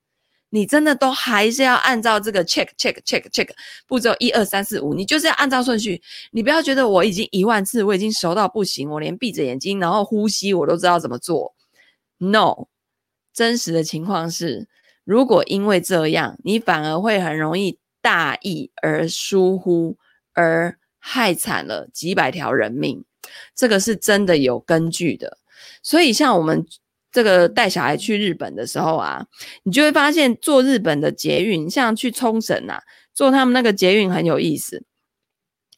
[0.50, 3.48] 你真的都还是要按照这个 check check check check
[3.86, 6.00] 步骤一二三四五，你就是要按照顺序。
[6.30, 11.54] 你不要觉得我已经一万次，我已经熟到不行，我连闭着眼睛然后呼吸我都知道怎么做。
[12.16, 12.68] No，
[13.34, 14.68] 真实的情况是，
[15.04, 19.98] 如果因为这样，你反而会很容易大意而疏忽，
[20.32, 23.04] 而害惨了几百条人命。
[23.54, 25.38] 这个是真的有根据的。
[25.82, 26.66] 所以像我们。
[27.10, 29.24] 这个带小孩去日本的时候啊，
[29.62, 32.82] 你就会发现坐日本的捷运，像去冲绳啊，
[33.14, 34.84] 坐他们那个捷运很有意思，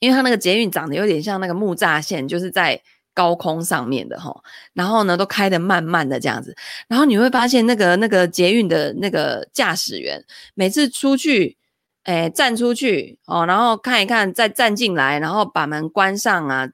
[0.00, 2.82] 因为他那个捷运长得有点像那个木栅线，就是在
[3.14, 4.40] 高空上面的齁，
[4.74, 6.56] 然后呢都开得慢慢的这样子，
[6.88, 10.24] 然后你会发现那个那个捷运的那个驾驶员
[10.54, 11.56] 每次出去，
[12.04, 16.68] 诶站出去哦，然后看一看再站进来，然后把门关上啊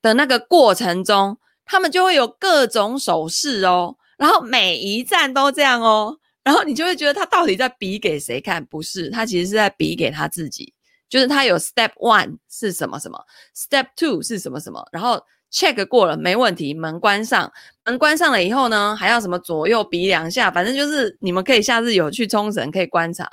[0.00, 1.38] 的那个过程中。
[1.68, 8.64] 他们就会有各种手势哦，然后每一站都这样哦，然后你就会觉得他到底在比给谁看？
[8.66, 10.74] 不是，他其实是在比给他自己。
[11.08, 13.18] 就是他有 step one 是什么什么
[13.56, 15.18] ，step two 是什么什么，然后
[15.52, 17.52] check 过了没问题，门关上，
[17.84, 23.28] 门关上了以后呢，还要什么左右比两下，反正就是你们可以下次有去冲绳可以观察，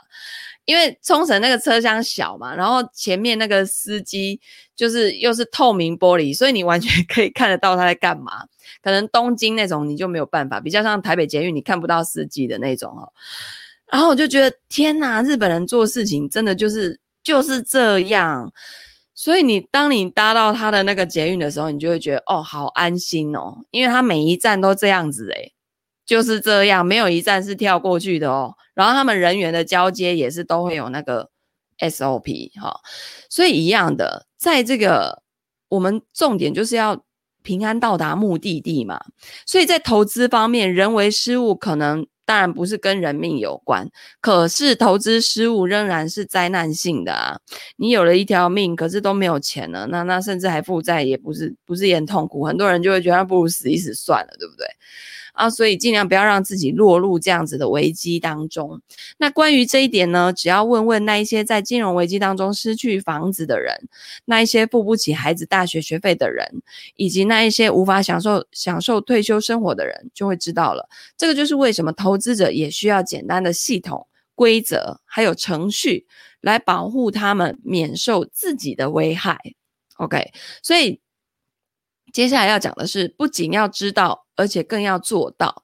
[0.65, 4.39] 因为冲绳那个车厢小嘛，然后前面那个司机
[4.75, 8.45] 就是又是透明玻璃，所以你完全 可以看得到他在干嘛。
[8.81, 13.11] 可能东京那种你就没有办法，比较像台北捷运，你看不到司机的那种哦。
[13.91, 16.99] 然后我就觉得天哪，日本人做事情真的就是。
[17.25, 18.53] 就是这样，
[19.15, 25.53] 所以你当你搭到他的那个捷运的时候，你就会觉得哦，好安心哦，因为他每一站都这样子诶，
[26.05, 28.53] 就是这样，没有一站是跳过去的哦。
[28.73, 31.29] 然后他们人员的交接也是都会有那个
[31.79, 32.81] SOP 哈，
[33.29, 35.23] 所以一样的，在这个
[35.69, 37.03] 我们重点就是要
[37.41, 38.99] 平安到达目的地嘛。
[39.45, 42.05] 所以在投资方面，人为失误可能。
[42.25, 43.87] 当然不是跟人命有关，
[44.19, 47.39] 可是投资失误仍然是灾难性的啊！
[47.77, 52.43] 你有了一条命，可是都没有钱了，那那甚至还负债，也不是不是也很痛苦？
[52.45, 54.65] 很多人就会觉得，不如死一死算了，对不对？
[55.35, 58.81] 啊，所以尽量不要让自己落入这样子的危机当中。
[59.17, 63.87] 那关于这一点呢，只要问问那一些在金融危机当中失去房子的人，
[64.25, 66.61] 那一些付不起孩子大学学费的人，
[66.95, 70.89] 以及那一些无法享受享受退休生活的人，就会知道了。
[71.17, 76.07] 这个就是为什么投资者也需要简单的系统、规则还有程序
[76.41, 79.37] 来保护他们免受自己的危害。
[79.97, 80.31] OK，
[80.63, 80.99] 所以。
[82.15, 85.63] 接下来要讲的是，不仅要知道，而且更要做到。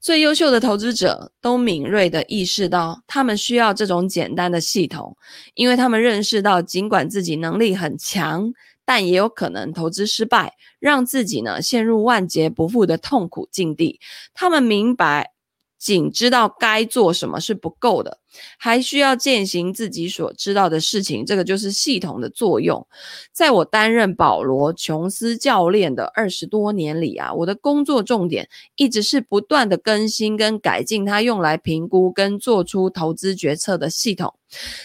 [0.00, 5.14] 最优秀的投资者都敏锐地意识到，他们需要这种简单的系统，
[5.52, 8.50] 因为他们认识到，尽管自己能力很强，
[8.86, 14.00] 但也有可能投资失败，让自己呢陷入万劫不复的痛苦境地。
[14.32, 15.32] 他们明白。
[15.80, 18.18] 仅知道该做什么是不够的，
[18.58, 21.24] 还需要践行自己所知道的事情。
[21.24, 22.86] 这个就是系统的作用。
[23.32, 34.34] 在我担任保罗·琼斯教练的二十多年里啊，我的工作重点一直是不断的更新跟改进他用来评估跟做出投资决策的系统。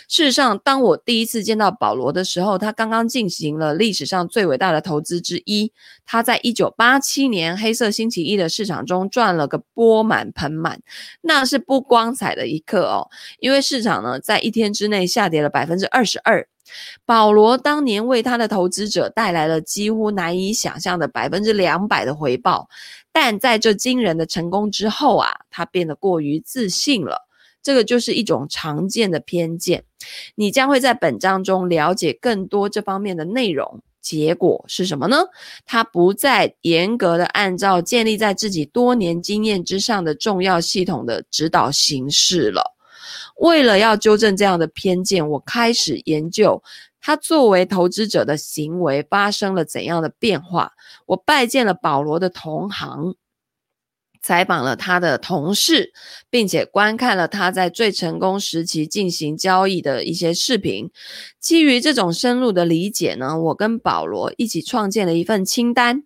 [0.07, 5.71] 事实上，当我第一次见到保罗的时候，他刚刚进行了历史上最伟大的投资之一。
[6.05, 10.79] 他在一九八七年黑色星期一的市场中赚了个钵满盆满，
[11.21, 13.09] 那是不光彩的一刻哦，
[13.39, 16.47] 因为市场呢在一天之内下跌了百分之二十二。
[17.05, 22.67] 保罗当年为他的投资者带来了几乎难以想象的百分之两百的回报，
[23.11, 27.27] 但在这惊人的成功之后啊，他变得过于自信了。
[27.65, 29.83] 这个就是一种常见的偏见，
[30.35, 33.81] 你将会在本章中了解更多这方面的内容。
[33.99, 35.17] 结果是什么呢？
[35.65, 42.75] 他不再严格的按照建立在自己多年经验之上的重要系统的指导行事了。
[43.37, 46.61] 为了要纠正这样的偏见，我开始研究
[47.01, 50.73] 他作为投资者的行为发生了怎样的变化。
[51.07, 53.15] 我拜见了保罗的同行。
[54.25, 55.93] 采访了他的同事，
[56.31, 60.89] 并且观看了他在最成功时期进行交易的一些视频。
[61.39, 66.01] 基于这种深入的理解呢，我跟保罗一起创建了一份清单，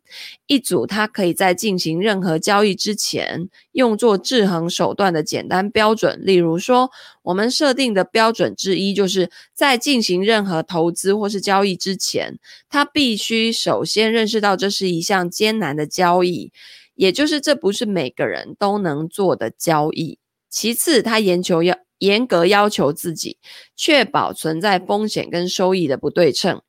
[0.47, 6.19] 一组他可以在进行任何交易之前用作制衡手段的简单标准。
[6.21, 6.91] 例如说，
[7.21, 12.37] 我们设定的标准之一就是在进行任何投资或是交易之前，
[12.69, 16.51] 他必须首先认识到这是一项艰难的交易。
[16.99, 20.19] 也就是这不是每个人都能做的交易。
[20.49, 23.37] 其次，他严求要严格要求自己，
[23.73, 26.61] 确保存在风险跟收益的不对称。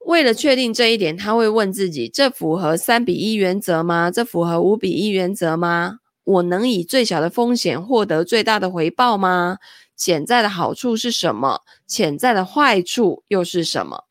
[0.00, 4.10] 为了确定这一点，他会问自己：这符合三比一原则吗？
[4.10, 5.98] 这符合五比一原则吗？
[6.24, 9.58] 我能以最小的风险获得最大的回报吗？
[9.96, 11.60] 潜在的好处是什么？
[11.86, 14.06] 潜在的坏处又是什么？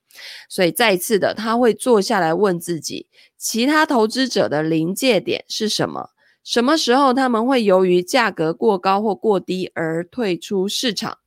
[0.48, 3.08] 所以，再次的，他会坐下来问自己。
[3.44, 6.12] 其他投资者的临界点是什么？
[6.46, 11.18] 什么时候他们会由于价格过高或过低而退出市场？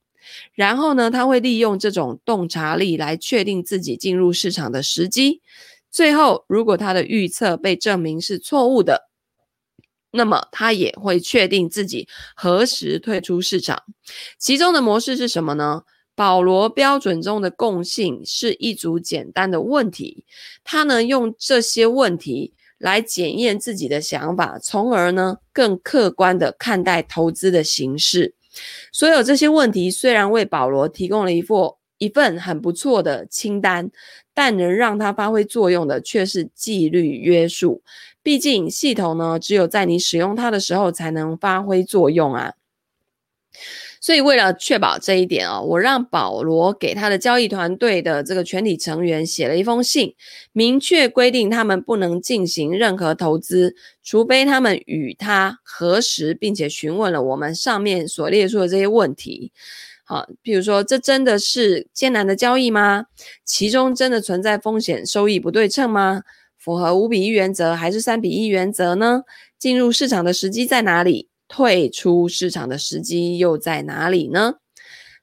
[0.54, 5.42] 然后呢，他会利用这种洞察力来确定自己进入市场的时机。
[5.90, 9.10] 最后，如果他的预测被证明是错误的，
[10.10, 13.82] 那么他也会确定自己何时退出市场。
[14.38, 15.82] 其中的模式是什么呢？
[16.16, 20.24] 保罗标准中的共性是一组简单的问题，
[20.64, 28.34] 他呢用这些问题来检验自己的想法，从而呢更客观地看待投资的形式。
[28.90, 31.58] 所有这些问题虽然为保罗提供了一份
[31.98, 33.90] 一份很不错的清单，
[34.32, 37.82] 但能让他发挥作用的却是纪律约束。
[38.22, 42.54] 毕竟系统呢，只有在你使用它的时候才能发挥作用啊。
[44.00, 50.14] 所以，为了确保这一点啊，我让保罗给他的交易团队的这个全体成员写了一封信，
[50.52, 59.52] 明确规定他们不能进行任何投资，除非他们与他核实，并且询问了我们上面所列出的这些问题。
[60.04, 63.06] 好，比如说，这真的是艰难的交易吗？
[63.44, 66.22] 其中真的存在风险收益不对称吗？
[66.56, 69.22] 符合五比一原则还是三比一原则呢？
[69.58, 71.28] 进入市场的时机在哪里？
[71.48, 74.54] 退出市场的时机又在哪里呢？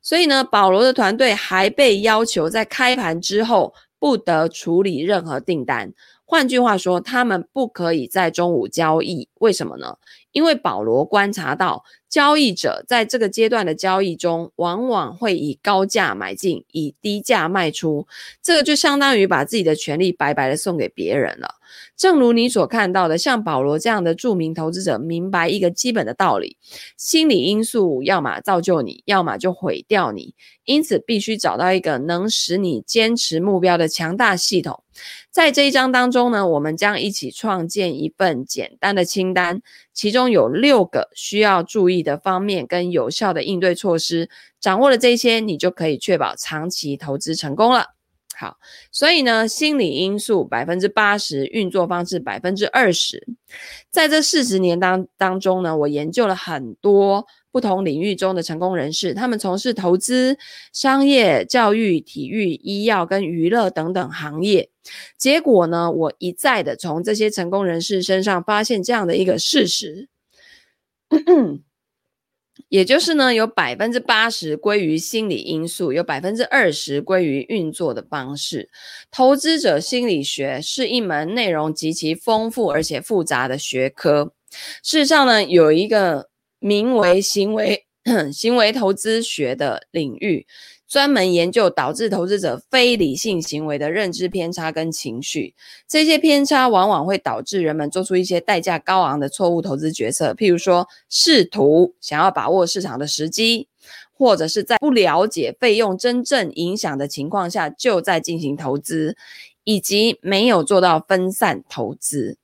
[0.01, 5.93] 所以呢，保罗的团队还被要求在开盘之后不得处理任何订单。
[6.25, 9.29] 换句话说，他们不可以在中午交易。
[9.39, 9.97] 为什么呢？
[10.33, 18.05] 因为保罗观察到，交易者在这个阶段的交易中，往往会以高价买进，以低价卖出。
[18.41, 21.55] 这个就相当于把自己的权利白白的送给别人了。
[21.95, 26.57] 正如你所看到的，像保罗这样的著名投资者，明白一个基本的道理：
[26.97, 30.35] 心理因素要么造就你，要么就毁掉你。
[30.65, 34.83] 因此，必须找到一个能使你坚持目标的强大系统。
[35.29, 39.61] 在这一章当中呢，我们将一起创建一份简单的清单，
[39.93, 44.29] 其中有六个需要注意的方面跟有效的应对措施。
[44.59, 47.92] 掌握了这些，你就可以确保长期投资成功了。
[48.43, 48.57] 好，
[48.91, 53.25] 所以呢，心理因素百分之八十，运作方式百分之二十。
[53.89, 60.37] 在这四十年当当中呢，我研究了很多不同领域中的成功人士，他们从事投资、
[60.73, 64.69] 商业、教育、体育、医药跟娱乐等等行业。
[65.17, 70.09] 结果呢，我一再的从这些成功人士身上发现这样的一个事实。
[72.73, 78.67] 也就是呢，有百分之八十归于心理因素，有百分之二十归于运作的方式。
[79.11, 84.33] 投资者心理学是一门内容极其丰富而且复杂的学科。
[84.81, 87.85] 事实上呢，有一个名为行为
[88.33, 90.47] 行为投资学的领域。
[90.93, 95.55] 专门研究导致投资者非理性行为的认知偏差跟情绪，
[95.87, 103.67] 这些偏差往往会导致人们做出一些代价高昂的错误投资决策，譬如说试图想要把握市场的时机，
[104.15, 109.17] 或者是在不了解费用真正影响的情况下就在进行投资，
[109.63, 112.37] 以及没有做到分散投资。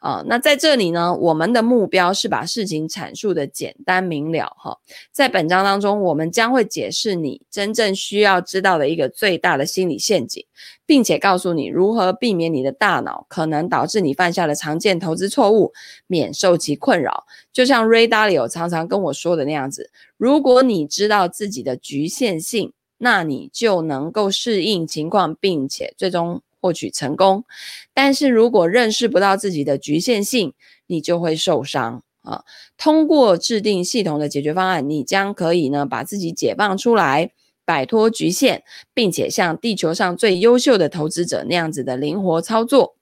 [0.00, 4.78] 啊、那在这里呢，我们的目标是把事情阐述的简单明了哈。
[5.12, 10.44] 在本章当中，我们将会解释你真正需要知道的一个最大的心理陷阱，
[10.84, 15.72] 并且告诉你如何避免你的大脑可能导致你犯下的常见投资错误，
[16.06, 17.24] 免受其困扰。
[17.50, 26.42] 就像 Ray Dalio 常常跟我说的那样子，如果你知道自己的局限性，那你就能够适应情况，并且最终。
[26.64, 27.44] 获取成功，
[27.92, 30.54] 但是如果认识不到自己的局限性，
[30.86, 32.42] 你就会受伤啊。
[32.78, 37.32] 通过制定系统的解决方案，你将可以呢把自己解放出来，
[37.66, 38.62] 摆脱局限，
[38.94, 42.96] 并且像地球上最优秀的投资者那样子的灵活操作。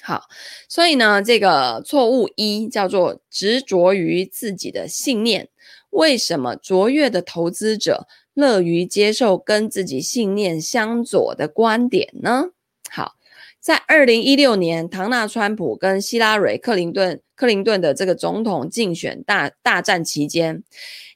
[0.00, 0.22] 好，
[0.66, 5.50] 所以呢，这个错误一叫做执着于自己的信念。
[5.90, 8.06] 为什么卓越的投资者
[8.36, 12.50] 乐于接受跟自己信念相左的观点呢？
[12.90, 13.14] 好，
[13.58, 20.62] 在二零一六年，唐纳川普跟希拉蕊克林顿克林顿的这个总统竞选大大战期间，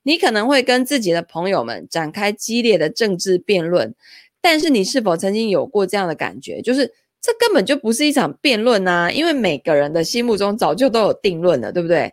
[0.03, 3.95] 你可能会跟自己的朋友们展开激烈的政治辩论，
[4.41, 6.63] 但是你是否曾经有过这样的感觉？
[6.63, 6.91] 就是
[7.21, 12.11] 这根本就不是一场辩论啊，因为每个人的心目中早就都有定论了，对不对？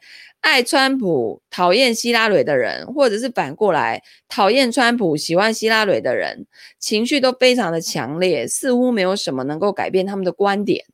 [0.47, 6.47] 爱川普、讨厌希拉蕊的人，或者是反过来讨厌川普、喜欢希拉蕊的人，
[6.79, 10.85] 情绪都非常的强烈，似乎没有什么能够改变他们的观点。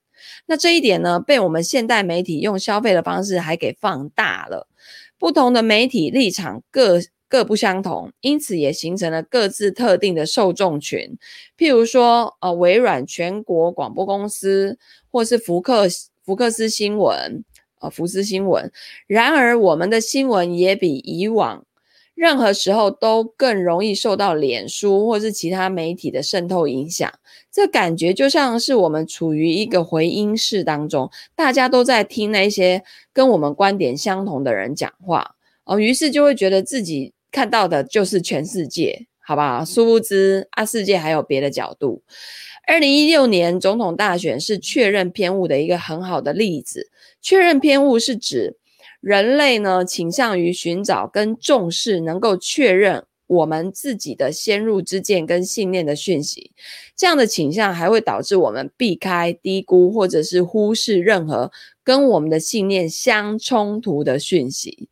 [0.48, 4.68] 那这一点呢，被我们现代媒体用消费的方式还给放大了。
[5.20, 7.00] 不同的媒体立场各
[7.30, 11.16] 各不相同，因此也形成了各自特定的受众群。
[11.56, 14.80] 譬如说，呃，微软全国广播公司，
[15.12, 15.86] 或是福克
[16.26, 17.46] 福克斯新闻。
[17.84, 18.72] 啊，福斯新闻。
[19.08, 21.66] 然而，我们的新闻也比以往
[22.16, 27.12] 任何时候都更容易受到脸书或是其他媒体的渗透影响。
[27.52, 35.36] 这感觉就像是我们处于一个回音室当中，大家都在听那些跟我们观点相同的人讲话。
[35.66, 39.64] 哦，于是就会觉得自己看到的就是全世界，好吧？
[39.66, 42.02] 殊不知啊，世界还有别的角度。
[42.66, 46.90] 二零一六年总统大选是确认偏误的一个很好的例子。
[47.24, 48.58] 确认偏误是指
[49.00, 56.52] 人类呢倾向于寻找跟重视能够确认我们自己的先入之见跟信念的讯息，
[56.96, 61.52] 这样的倾向还会导致我们避开、低估或者是忽视任何
[61.84, 64.90] 跟我们的信念相冲突的讯息。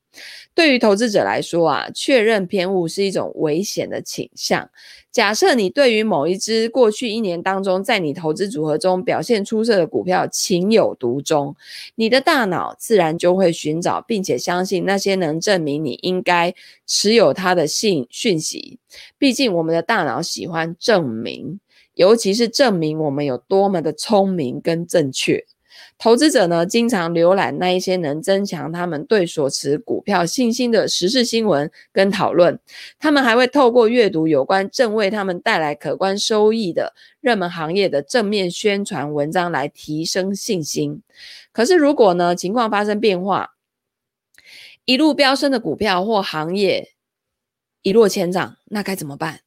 [0.54, 4.70] 对于投资者来说啊，确认偏误是一种危险的倾向。
[5.10, 11.56] 假设你对于某一只过去一年当中在你投资组合中表现出色的股票情有独钟，
[11.96, 16.54] 你的大脑自然就会寻找并且相信那些能证明你应该
[16.86, 18.80] 持有它的信讯息。
[19.18, 21.60] 毕竟我们的大脑喜欢证明，
[21.96, 25.46] 尤其是证明我们有多么的聪明跟正确。
[26.02, 32.60] 投资者呢，经常浏览那一些能增强他们对所持股票信心的时事新闻跟讨论。
[32.98, 41.04] 他们还会透过阅读有关正为他们带来可观收益的热门行业的正面宣传文章来提升信心。
[41.52, 43.52] 可是，如果呢，情况发生变化，
[44.86, 46.94] 一路飙升的股票或行业
[47.84, 49.42] 一落千丈，那该怎么办？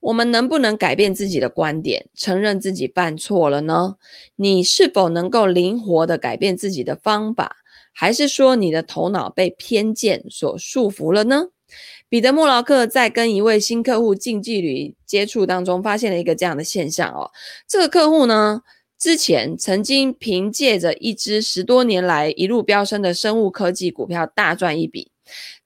[0.00, 3.96] 我们能不能改变自己的观点，承认自己犯错了呢？
[4.36, 7.56] 你是否能够灵活地改变自己的方法，
[7.92, 11.48] 还是说你的头脑被偏见所束缚了呢？
[12.08, 17.30] 彼得·莫劳克在跟一位新客户近距离接触当中，发现了一个这样的现象哦。
[17.68, 18.62] 这个客户呢，
[18.98, 25.12] 之前曾经凭借着一支十多年来一路飙升的生物科技股票大赚一笔。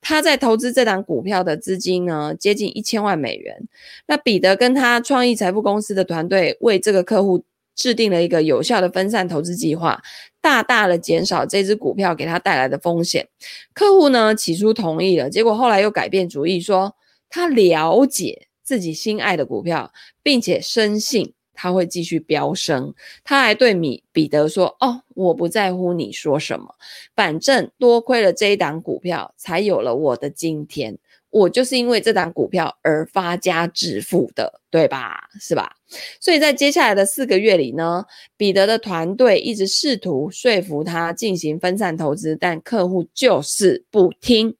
[0.00, 3.66] 他在投资这档股票的资金呢，接近一千万美元。
[4.06, 7.44] 那彼得跟他创意财富公司的团队为这个客户
[7.74, 10.02] 制定了一个有效的分散投资计划，
[10.40, 13.28] 大大的减少这支股票给他带来的风险。
[13.72, 16.94] 客户呢，起初同意了，结果后来又改变主意，说
[17.28, 19.92] 他了解自己心爱的股票，
[20.22, 21.32] 并且深信。
[21.54, 22.92] 他会继续飙升。
[23.22, 26.74] 他还对米彼得说：“哦，我不在乎你说什么，
[27.14, 30.98] 反正多亏了这一档股票，才有了我的今天。
[31.30, 35.28] 我就是因为这档股票而发家致富的，对吧？
[35.40, 35.74] 是吧？
[36.20, 38.04] 所以在接下来的四个月里呢，
[38.36, 44.54] 彼得的团队一直试图说服他进行分散投资，但客户就是不听。”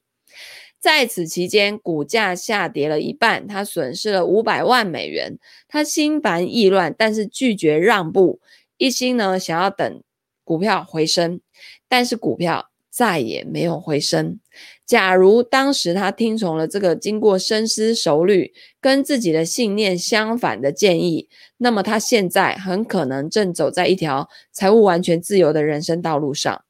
[0.85, 5.39] 在此期间，股价下跌了一半，他损失了五百万美元。
[5.66, 8.39] 他心烦意乱，但是拒绝让步，
[8.76, 10.03] 一心呢想要等
[10.45, 11.41] 股票回升，
[11.89, 14.39] 但是股票再也没有回升。
[14.85, 26.62] 假如当时他听从了这个经过深思熟虑、跟自己的信念相反的建议，那么他现在很可能正走在一条财务完全自由的人生道路上。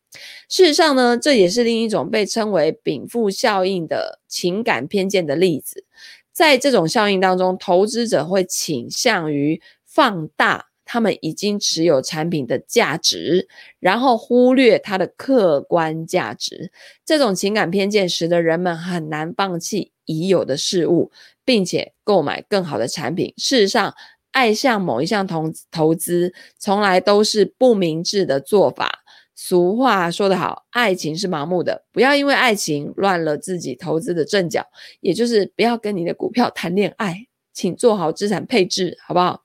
[0.48, 5.84] 事实上呢，这也是另一种被称为禀赋效应的情感偏见的例子。
[6.32, 13.48] 在这种效应当中，投资者会倾向于放大他们已经持有产品的价值，
[13.78, 16.72] 然后忽略它的客观价值。
[17.04, 21.12] 这种情感偏见使得人们很难放弃已有的事物，
[21.44, 23.32] 并且购买更好的产品。
[23.36, 23.94] 事实上，
[24.32, 29.03] 爱向某一项投投资，从来都是不明智的做法。
[29.34, 34.64] 俗话说得好，爱情是盲目的，不要因为爱情乱了自己投资的阵脚，
[35.00, 39.42] 也就是不要跟你的股票谈恋爱，请做好资产配置，好不好？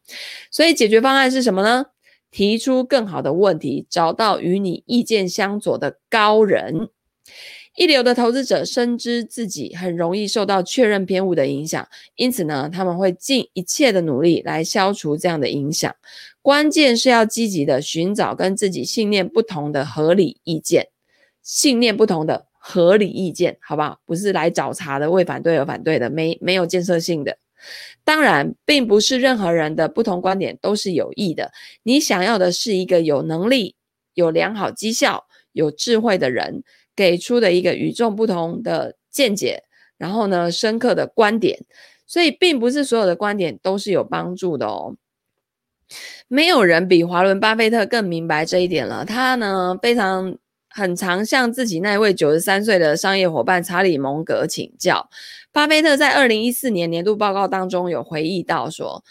[0.51, 1.87] 所以解决方案是什么呢？
[2.31, 6.89] 提出更好的问题，找到与你意见相左的高人。
[7.75, 15.95] 一流的投资者深知自己很容易受到确认偏误的影响，因此呢，他们会尽一切的努力来消除这样的影响。
[16.41, 20.89] 关键是要积极的寻找跟自己信念不同的合理意见，
[21.41, 23.99] 信念不同的合理意见，好不好？
[24.05, 27.37] 不是来找茬的，为反对而反对的，没没有建设性的。
[28.03, 31.51] 当然，并不是任何人的不同观点都是有益的。
[31.83, 33.75] 你想要的是一个有能力、
[34.13, 36.63] 有良好绩效、有智慧的人。
[36.95, 39.63] 给出的一个与众不同的见解，
[39.97, 41.57] 然后呢，深刻的观点，
[42.05, 44.97] 所以并不是所有的观点都是有帮助的哦。
[46.27, 49.03] 没有人比华伦·巴菲特更明白这一点了。
[49.05, 50.37] 他呢，非常
[50.69, 55.09] 很常向自己那位九十三岁的商业伙伴查理·蒙格请教。
[55.51, 59.03] 巴菲特在二零一四年年度报告当中有回忆到说，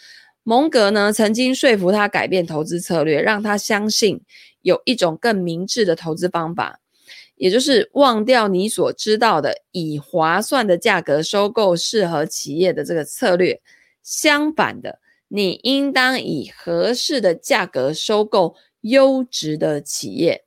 [0.45, 4.21] 蒙格呢曾经说服他改变投资策略，让他相信
[4.63, 6.81] 有一种更明智的投资方法。
[7.35, 13.61] 也就是忘掉你所知道的，以划算的价格收购适合企业的这个策略。
[14.03, 14.99] 相反的，
[15.29, 20.45] 你应当以合适的价格收购优质的企业。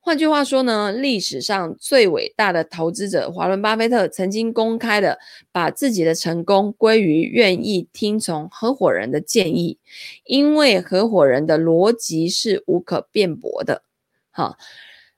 [0.00, 5.18] 换句话说呢，历史上最伟大的投资者华伦巴菲特曾经公开的
[5.52, 9.78] 把自己的成功归于愿意听从合伙人的建议，
[10.24, 13.82] 因为合伙人的逻辑是无可辩驳的。
[14.30, 14.56] 好。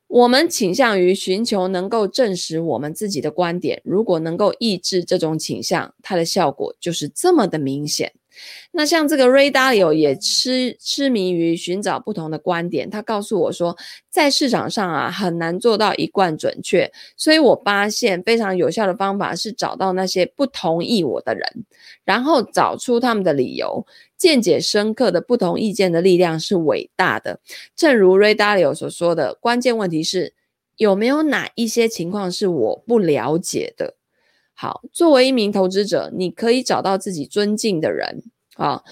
[0.07, 8.13] 我们倾向于寻求能够证实我们自己的观点，如果能够抑制这种倾向，它的效果就是这么的明显。
[8.73, 13.77] 那像这个 Ray Dalio 也痴痴迷于寻找不同的观点，他告诉我说，
[14.11, 21.65] 在市场上啊很难做到一贯准确，所以我发现非常有效的方法是找到那些不同意我的人，
[22.05, 23.87] 然后找出他们的理由。
[24.17, 27.41] 见解深刻的不同意见的力量是伟大的，
[27.77, 30.33] 正如 Ray Dalio 所说的，关键问题是
[30.77, 33.97] 有没有哪一些情况是我不了解的。
[34.55, 38.23] 好，作为一名投资者，你可以找到自己尊敬的人
[38.57, 38.83] 啊。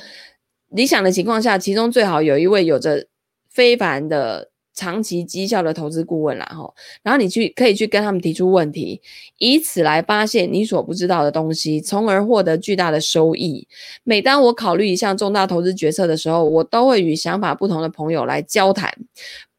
[0.69, 3.07] 理想的情况下，其中最好有一位有着
[3.49, 4.51] 非凡的。
[4.75, 9.03] 长期绩效的投资顾问啦，吼，然后你去可以去跟他们提出问题，
[9.37, 13.69] 以此来发现你所不知道的东西，从而获得巨大的收益。
[14.03, 18.91] 每当我考虑一项重大投资决策的时候，我都会与想法不同的朋友来交谈，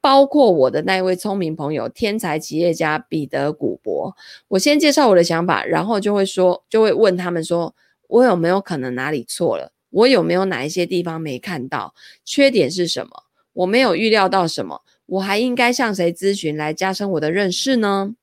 [0.03, 4.13] 包括我的那位聪明朋友、天才企业家彼得·古博。
[4.49, 7.73] 我先介绍我的想法，然后就会说，就会问他们说，
[8.09, 9.71] 我有没有可能哪里错了？
[9.91, 11.93] 我有没有哪一些地方没看到？
[12.25, 13.11] 缺点是什么？
[13.53, 14.81] 我没有预料到什么？
[15.05, 18.13] 我还应该向谁咨询来加深我的认识呢？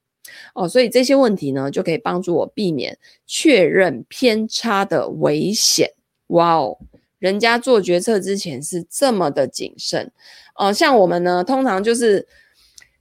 [0.55, 5.93] 哦，所以这些问题呢，就可以帮助我避免确认偏差的危险。
[6.27, 6.77] 哇哦，
[7.19, 10.13] 人家做决策之前是这么的谨慎
[10.57, 10.73] 哦。
[10.73, 12.27] 像我们呢，通常就是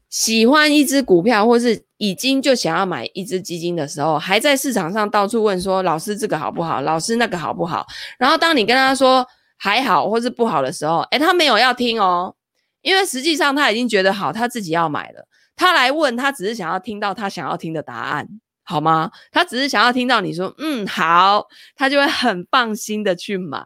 [0.09, 6.81] 喜欢一只股票，或是已经就想要买一只基金的时候，还在市场上到处问说：“老师这个好不好？
[6.81, 7.85] 老师那个好不好？”
[8.17, 9.25] 然后当你跟他说
[9.57, 12.35] 还好或是不好的时候，诶，他没有要听哦。
[12.81, 15.27] 因为实际上他已经觉得好，他自己要买了。
[15.57, 18.25] 他来问，他只是想要听到他想要听的答案，
[18.69, 19.09] 好吗？
[19.31, 23.65] 他只是想要听到你说嗯好，他就会很放心的去买。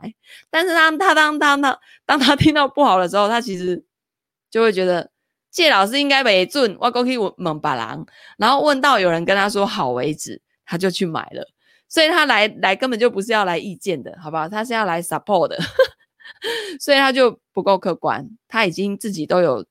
[0.49, 3.83] 但是当他当当当当他听到不好的时候，他其实
[4.49, 5.11] 就会觉得
[5.51, 8.05] 谢老师应该没准，我过去问问别人，
[8.37, 11.45] 然后问到有人跟他说好为止，他就去买了。
[11.89, 14.47] 所以他来来根本就不是要来意见的，好不好？
[14.47, 15.59] 他是要来 support 的。
[16.79, 19.65] 所以他就不够客观，他已经自己都有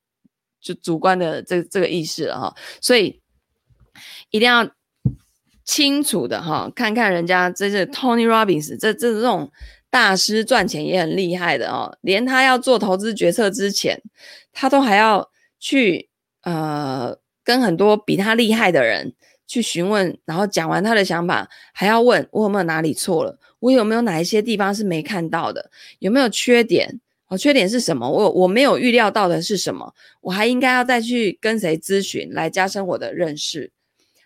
[0.61, 3.19] 就主观的这这个意识了哈，所以
[4.29, 4.69] 一定要
[5.63, 9.51] 清楚的哈，看看人家这是 Tony Robbins 这这这种
[9.89, 14.01] 大师赚钱也很厉害的哦，连他要做投资决策之前，
[14.51, 16.09] 他都还要去
[16.41, 19.13] 呃跟很多比他厉害的人
[19.45, 23.37] 去询问，然后讲完他的想法，还要问我有没有哪里错了。
[23.59, 25.71] 我有没有哪一些地方是没看到的？
[25.99, 26.99] 有没有缺点？
[27.29, 28.09] 哦，缺点是什么？
[28.09, 29.93] 我我没有预料到的是什么？
[30.19, 33.71] 我还应该要再去跟谁咨询来加深我的认识？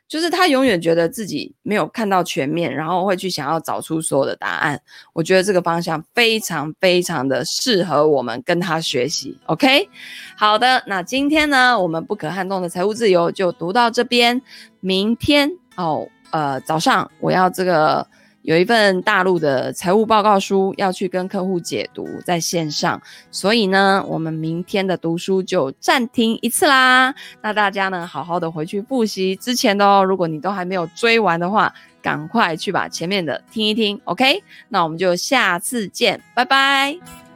[0.07, 4.81] 就是他永远觉得自己没有看到全面，然后会去想要找出所有的答案。
[5.13, 9.37] 我觉得这个方向非常非常的适合我们跟他学习。
[9.47, 9.89] OK，
[10.37, 14.41] 好的，那今天呢，我们不可撼动的财务自由就读到这边。
[14.79, 18.07] 明天哦，呃，早上我要这个。
[18.47, 27.13] 有一份大陆的财务报告书要去跟客户解读，在线上，所以呢，我们明天的读书就暂停一次啦。
[27.41, 34.41] 那大家呢，好好的回去复习之前的哦，如果你都还没有追完的话，赶快去把前面的听一听，OK？
[34.69, 37.26] 那我们就下次见，拜拜。